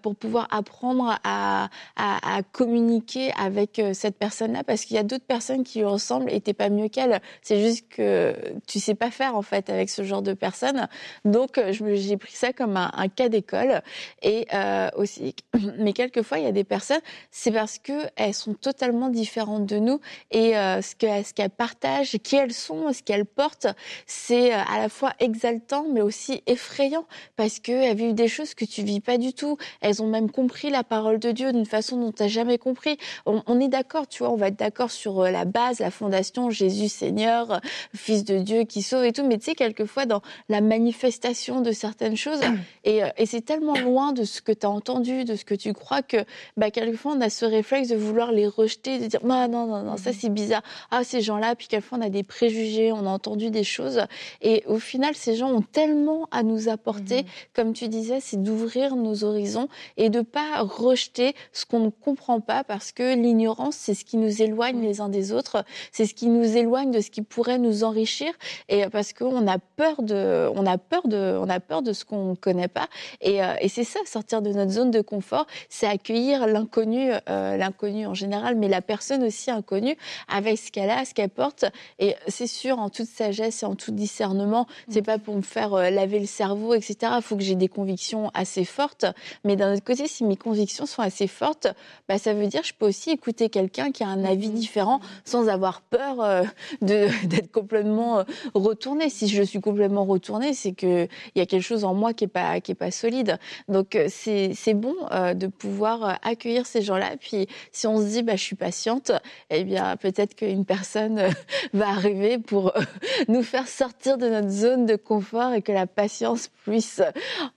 pour 0.02 0.16
pouvoir 0.16 0.48
apprendre 0.50 1.18
à, 1.24 1.70
à, 1.96 2.36
à 2.36 2.42
communiquer 2.42 3.32
avec 3.38 3.80
cette 3.92 4.18
personne-là 4.18 4.64
parce 4.64 4.84
qu'il 4.84 4.96
y 4.96 4.98
a 4.98 5.02
d'autres 5.02 5.24
personnes 5.24 5.64
qui 5.64 5.78
lui 5.78 5.86
ressemblent 5.86 6.32
et 6.32 6.40
t'es 6.40 6.54
pas 6.54 6.68
mieux 6.68 6.88
qu'elle. 6.88 7.20
C'est 7.42 7.60
juste 7.60 7.88
que 7.88 8.34
tu 8.66 8.80
sais 8.80 8.94
pas 8.94 9.10
faire 9.10 9.36
en 9.36 9.42
fait 9.42 9.70
avec 9.70 9.90
ce 9.90 10.02
genre 10.02 10.22
de 10.22 10.34
personnes. 10.34 10.88
Donc 11.24 11.58
euh, 11.58 11.72
j'ai 11.72 12.16
pris 12.16 12.32
ça 12.32 12.52
comme 12.52 12.76
un, 12.76 13.08
cas 13.08 13.28
d'école 13.28 13.82
et 14.22 14.46
euh, 14.52 14.88
aussi. 14.96 15.34
Mais 15.78 15.92
quelquefois 15.92 16.38
il 16.38 16.44
y 16.44 16.48
a 16.48 16.52
des 16.52 16.64
personnes, 16.64 17.00
c'est 17.30 17.52
parce 17.52 17.78
que 17.78 17.92
elles 18.16 18.34
sont 18.34 18.54
totalement 18.54 19.08
différentes 19.08 19.66
de 19.66 19.78
nous 19.78 20.00
et 20.30 20.56
euh, 20.56 20.80
ce 20.82 20.94
qu'elles 20.94 21.50
partagent, 21.50 22.16
qui 22.22 22.36
elles 22.36 22.52
sont, 22.52 22.92
ce 22.92 23.02
qu'elles 23.02 23.26
portent, 23.26 23.68
c'est 24.06 24.52
à 24.52 24.78
la 24.78 24.88
fois 24.88 25.12
exaltant 25.20 25.86
mais 25.92 26.02
aussi 26.02 26.42
effrayant 26.46 27.06
parce 27.36 27.58
qu'elles 27.58 27.96
vivent 27.96 28.14
des 28.14 28.28
choses 28.28 28.54
que 28.54 28.64
tu 28.64 28.82
vis 28.82 29.00
pas 29.00 29.18
du 29.18 29.32
tout. 29.32 29.56
Elles 29.80 30.02
ont 30.02 30.08
même 30.08 30.30
compris 30.30 30.70
la 30.70 30.84
parole 30.84 31.18
de 31.18 31.32
Dieu 31.32 31.52
d'une 31.52 31.66
façon 31.66 31.96
dont 31.96 32.12
tu 32.12 32.22
n'as 32.22 32.28
jamais 32.28 32.58
compris. 32.58 32.98
On, 33.24 33.42
on 33.46 33.60
est 33.60 33.68
d'accord, 33.68 34.06
tu 34.08 34.22
vois, 34.22 34.32
on 34.32 34.36
va 34.36 34.48
être 34.48 34.58
d'accord 34.58 34.90
sur 34.90 35.20
euh, 35.20 35.30
la 35.30 35.44
base, 35.44 35.80
la 35.80 35.90
fondation, 35.90 36.50
Jésus 36.50 36.88
Seigneur, 36.88 37.50
euh, 37.50 37.58
Fils 37.94 38.24
de 38.24 38.38
Dieu 38.38 38.64
qui 38.64 38.82
sauve 38.82 39.04
et 39.04 39.12
tout, 39.12 39.26
mais 39.26 39.38
tu 39.38 39.46
sais, 39.46 39.54
quelquefois 39.54 40.06
dans 40.06 40.22
la 40.48 40.60
manifestation 40.60 41.60
de 41.60 41.72
certaines 41.72 42.16
choses, 42.16 42.40
et, 42.84 43.02
euh, 43.02 43.08
et 43.16 43.26
c'est 43.26 43.40
tellement 43.40 43.78
loin 43.78 44.12
de 44.12 44.24
ce 44.24 44.40
que 44.40 44.52
tu 44.52 44.66
as 44.66 44.70
entendu, 44.70 45.24
de 45.24 45.36
ce 45.36 45.44
que 45.44 45.54
tu 45.54 45.72
crois, 45.72 46.02
que 46.02 46.18
bah, 46.56 46.70
quelquefois 46.70 47.12
on 47.16 47.20
a 47.20 47.30
ce 47.30 47.44
réflexe 47.44 47.88
de 47.88 47.96
vouloir 47.96 48.32
les 48.32 48.46
rejeter, 48.46 48.98
de 48.98 49.06
dire 49.06 49.20
ah, 49.24 49.48
non, 49.48 49.66
non, 49.66 49.82
non, 49.82 49.96
ça 49.96 50.10
mhm. 50.10 50.16
c'est 50.20 50.28
bizarre, 50.28 50.62
ah, 50.90 51.04
ces 51.04 51.20
gens-là, 51.20 51.54
puis 51.54 51.68
quelquefois 51.68 51.98
on 51.98 52.02
a 52.02 52.10
des 52.10 52.22
préjugés, 52.22 52.92
on 52.92 53.06
a 53.06 53.10
entendu 53.10 53.50
des 53.50 53.64
choses, 53.64 54.02
et 54.42 54.62
au 54.66 54.78
final, 54.78 55.14
ces 55.14 55.36
gens 55.36 55.50
ont 55.50 55.62
tellement 55.62 56.28
à 56.30 56.42
nous 56.42 56.68
apporter, 56.68 57.22
mhm. 57.22 57.28
comme 57.54 57.72
tu 57.72 57.88
disais, 57.88 58.18
c'est 58.20 58.42
d'ouvrir 58.42 58.96
nos 58.96 59.24
horizons 59.24 59.68
et 59.96 60.10
de 60.10 60.20
pas 60.20 60.60
rejeter 60.60 61.34
ce 61.52 61.64
qu'on 61.64 61.80
ne 61.80 61.90
comprend 61.90 62.40
pas, 62.40 62.64
parce 62.64 62.92
que 62.92 63.05
l'ignorance, 63.14 63.76
c'est 63.76 63.94
ce 63.94 64.04
qui 64.04 64.16
nous 64.16 64.42
éloigne 64.42 64.80
les 64.80 65.00
uns 65.00 65.08
des 65.08 65.32
autres. 65.32 65.64
C'est 65.92 66.06
ce 66.06 66.14
qui 66.14 66.28
nous 66.28 66.56
éloigne 66.56 66.90
de 66.90 67.00
ce 67.00 67.10
qui 67.10 67.22
pourrait 67.22 67.58
nous 67.58 67.84
enrichir. 67.84 68.32
Et 68.68 68.86
parce 68.88 69.12
qu'on 69.12 69.46
a 69.46 69.58
peur 69.58 70.02
de, 70.02 70.50
on 70.54 70.66
a 70.66 70.78
peur 70.78 71.06
de, 71.08 71.38
on 71.40 71.48
a 71.48 71.60
peur 71.60 71.82
de 71.82 71.92
ce 71.92 72.04
qu'on 72.04 72.30
ne 72.30 72.34
connaît 72.34 72.68
pas. 72.68 72.88
Et, 73.20 73.42
euh, 73.42 73.54
et 73.60 73.68
c'est 73.68 73.84
ça, 73.84 74.00
sortir 74.06 74.42
de 74.42 74.50
notre 74.50 74.72
zone 74.72 74.90
de 74.90 75.00
confort, 75.00 75.46
c'est 75.68 75.86
accueillir 75.86 76.46
l'inconnu, 76.46 77.10
euh, 77.28 77.56
l'inconnu 77.56 78.06
en 78.06 78.14
général, 78.14 78.56
mais 78.56 78.68
la 78.68 78.82
personne 78.82 79.22
aussi 79.22 79.50
inconnue 79.50 79.96
avec 80.28 80.58
ce 80.58 80.70
qu'elle 80.70 80.90
a, 80.90 81.04
ce 81.04 81.14
qu'elle 81.14 81.30
porte. 81.30 81.64
Et 81.98 82.14
c'est 82.28 82.46
sûr, 82.46 82.78
en 82.78 82.88
toute 82.88 83.08
sagesse 83.08 83.62
et 83.62 83.66
en 83.66 83.74
tout 83.74 83.92
discernement, 83.92 84.66
c'est 84.88 85.02
pas 85.02 85.18
pour 85.18 85.36
me 85.36 85.42
faire 85.42 85.74
euh, 85.74 85.90
laver 85.90 86.20
le 86.20 86.26
cerveau, 86.26 86.74
etc. 86.74 86.96
Il 87.16 87.22
faut 87.22 87.36
que 87.36 87.42
j'ai 87.42 87.54
des 87.54 87.68
convictions 87.68 88.30
assez 88.34 88.64
fortes. 88.64 89.06
Mais 89.44 89.56
d'un 89.56 89.74
autre 89.74 89.84
côté, 89.84 90.06
si 90.06 90.24
mes 90.24 90.36
convictions 90.36 90.86
sont 90.86 91.02
assez 91.02 91.26
fortes, 91.26 91.68
bah, 92.08 92.18
ça 92.18 92.34
veut 92.34 92.46
dire 92.46 92.62
que 92.62 92.68
je 92.68 92.74
peux 92.74 92.86
aussi 92.86 92.95
écouter 93.06 93.48
quelqu'un 93.48 93.90
qui 93.92 94.02
a 94.02 94.08
un 94.08 94.24
avis 94.24 94.50
différent 94.50 95.00
sans 95.24 95.48
avoir 95.48 95.80
peur 95.82 96.20
euh, 96.20 96.42
d'être 96.80 97.50
complètement 97.52 98.20
euh, 98.20 98.24
retourné. 98.54 99.10
Si 99.10 99.28
je 99.28 99.42
suis 99.42 99.60
complètement 99.60 100.04
retournée, 100.04 100.54
c'est 100.54 100.72
qu'il 100.72 101.08
y 101.34 101.40
a 101.40 101.46
quelque 101.46 101.62
chose 101.62 101.84
en 101.84 101.94
moi 101.94 102.12
qui 102.12 102.24
n'est 102.24 102.28
pas, 102.28 102.60
qui 102.60 102.72
est 102.72 102.76
pas 102.76 102.90
solide. 102.90 103.38
Donc 103.68 103.94
euh, 103.94 104.06
c'est 104.08 104.74
bon 104.74 104.94
de 105.34 105.46
pouvoir 105.46 106.18
accueillir 106.22 106.66
ces 106.66 106.82
gens-là. 106.82 107.12
Puis 107.20 107.46
si 107.72 107.86
on 107.86 107.98
se 107.98 108.06
dit, 108.06 108.22
bah, 108.22 108.36
je 108.36 108.42
suis 108.42 108.56
patiente, 108.56 109.12
eh 109.50 109.64
bien 109.64 109.96
peut-être 109.96 110.34
qu'une 110.34 110.64
personne 110.64 111.20
va 111.72 111.88
arriver 111.88 112.38
pour 112.38 112.72
nous 113.28 113.42
faire 113.42 113.68
sortir 113.68 114.18
de 114.18 114.28
notre 114.28 114.50
zone 114.50 114.86
de 114.86 114.96
confort 114.96 115.52
et 115.52 115.62
que 115.62 115.72
la 115.72 115.86
patience 115.86 116.48
puisse 116.64 117.02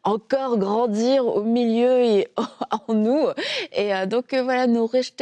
encore 0.03 0.57
grandir 0.57 1.25
au 1.25 1.43
milieu 1.43 2.01
et 2.01 2.27
en 2.87 2.93
nous. 2.93 3.25
Et 3.73 3.91
donc 4.07 4.33
voilà, 4.33 4.67
ne 4.67 4.79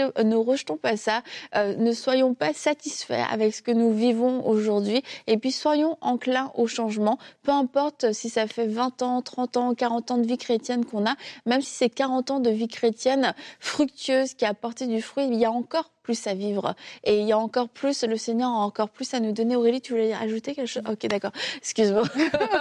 rejetons, 0.08 0.30
ne 0.30 0.36
rejetons 0.36 0.78
pas 0.78 0.98
ça. 0.98 1.22
Ne 1.56 1.92
soyons 1.92 2.34
pas 2.34 2.54
satisfaits 2.54 3.26
avec 3.32 3.54
ce 3.54 3.62
que 3.62 3.72
nous 3.72 3.94
vivons 3.94 4.46
aujourd'hui. 4.48 5.04
Et 5.28 5.38
puis 5.38 5.52
soyons 5.52 5.98
enclins 6.02 6.52
au 6.56 6.68
changement, 6.68 7.18
peu 7.44 7.52
importe 7.52 8.12
si 8.14 8.30
ça 8.30 8.48
fait 8.48 8.68
20 8.68 9.02
ans, 9.02 9.22
30 9.22 9.58
ans, 9.58 9.76
40 9.76 10.12
ans 10.12 10.18
de 10.18 10.28
vie 10.28 10.38
chrétienne 10.38 10.86
qu'on 10.86 11.06
a, 11.06 11.16
même 11.46 11.62
si 11.62 11.72
c'est 11.72 11.90
40 11.90 12.32
ans 12.32 12.40
de 12.40 12.50
vie 12.50 12.68
chrétienne 12.68 13.34
fructueuse 13.60 14.34
qui 14.34 14.46
a 14.46 14.50
apporté 14.50 14.88
du 14.88 15.02
fruit, 15.02 15.26
il 15.26 15.36
y 15.36 15.46
a 15.46 15.52
encore 15.52 15.92
plus 16.08 16.26
à 16.26 16.34
vivre. 16.34 16.74
Et 17.04 17.20
il 17.20 17.28
y 17.28 17.34
a 17.34 17.38
encore 17.38 17.68
plus, 17.68 18.06
le 18.06 18.16
Seigneur 18.16 18.50
a 18.50 18.60
encore 18.60 18.88
plus 18.88 19.14
à 19.14 19.20
nous 19.20 19.34
donner. 19.34 19.58
Aurélie, 19.58 19.82
tu 19.82 19.92
voulais 19.92 20.14
ajouter 20.14 20.56
quelque 20.56 20.70
chose? 20.70 20.84
Ok, 20.90 21.06
d'accord. 21.08 21.34
Excuse-moi. 21.58 22.04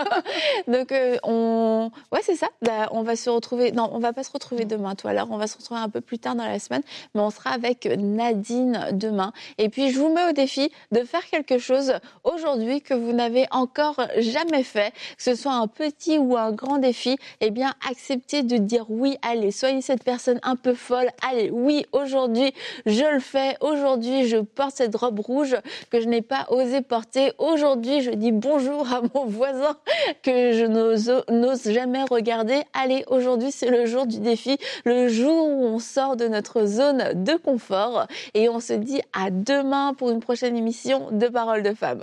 Donc, 0.66 0.90
euh, 0.90 1.16
on... 1.22 1.92
ouais, 2.10 2.22
c'est 2.24 2.34
ça. 2.34 2.48
On 2.90 3.02
va 3.02 3.14
se 3.14 3.30
retrouver. 3.30 3.70
Non, 3.70 3.88
on 3.92 4.00
va 4.00 4.12
pas 4.12 4.24
se 4.24 4.32
retrouver 4.32 4.64
demain, 4.64 4.96
toi. 4.96 5.12
Alors, 5.12 5.28
on 5.30 5.36
va 5.36 5.46
se 5.46 5.56
retrouver 5.56 5.78
un 5.78 5.88
peu 5.88 6.00
plus 6.00 6.18
tard 6.18 6.34
dans 6.34 6.44
la 6.44 6.58
semaine, 6.58 6.82
mais 7.14 7.20
on 7.20 7.30
sera 7.30 7.50
avec 7.50 7.86
Nadine 7.86 8.88
demain. 8.90 9.32
Et 9.58 9.68
puis, 9.68 9.92
je 9.92 10.00
vous 10.00 10.12
mets 10.12 10.28
au 10.28 10.32
défi 10.32 10.72
de 10.90 11.04
faire 11.04 11.24
quelque 11.26 11.58
chose 11.58 11.92
aujourd'hui 12.24 12.82
que 12.82 12.94
vous 12.94 13.12
n'avez 13.12 13.46
encore 13.52 14.00
jamais 14.18 14.64
fait, 14.64 14.90
que 15.16 15.22
ce 15.22 15.36
soit 15.36 15.54
un 15.54 15.68
petit 15.68 16.18
ou 16.18 16.36
un 16.36 16.50
grand 16.50 16.78
défi. 16.78 17.16
Eh 17.40 17.52
bien, 17.52 17.74
acceptez 17.88 18.42
de 18.42 18.56
dire 18.56 18.86
oui. 18.88 19.16
Allez, 19.22 19.52
soyez 19.52 19.82
cette 19.82 20.02
personne 20.02 20.40
un 20.42 20.56
peu 20.56 20.74
folle. 20.74 21.10
Allez, 21.30 21.48
oui, 21.52 21.86
aujourd'hui, 21.92 22.52
je 22.86 23.04
le 23.04 23.20
fais 23.20 23.35
Aujourd'hui, 23.60 24.26
je 24.26 24.38
porte 24.38 24.76
cette 24.76 24.96
robe 24.96 25.20
rouge 25.20 25.56
que 25.90 26.00
je 26.00 26.08
n'ai 26.08 26.22
pas 26.22 26.46
osé 26.48 26.80
porter. 26.80 27.32
Aujourd'hui, 27.38 28.00
je 28.00 28.10
dis 28.10 28.32
bonjour 28.32 28.90
à 28.92 29.02
mon 29.14 29.26
voisin 29.26 29.76
que 30.22 30.52
je 30.52 30.64
n'ose 30.64 31.70
jamais 31.70 32.02
regarder. 32.04 32.62
Allez, 32.72 33.04
aujourd'hui, 33.08 33.52
c'est 33.52 33.70
le 33.70 33.84
jour 33.86 34.06
du 34.06 34.20
défi, 34.20 34.56
le 34.84 35.08
jour 35.08 35.48
où 35.48 35.64
on 35.66 35.78
sort 35.78 36.16
de 36.16 36.28
notre 36.28 36.64
zone 36.64 37.24
de 37.24 37.36
confort 37.36 38.06
et 38.34 38.48
on 38.48 38.60
se 38.60 38.72
dit 38.72 39.02
à 39.12 39.30
demain 39.30 39.92
pour 39.94 40.10
une 40.10 40.20
prochaine 40.20 40.56
émission 40.56 41.08
de 41.10 41.28
Paroles 41.28 41.62
de 41.62 41.74
femmes. 41.74 42.02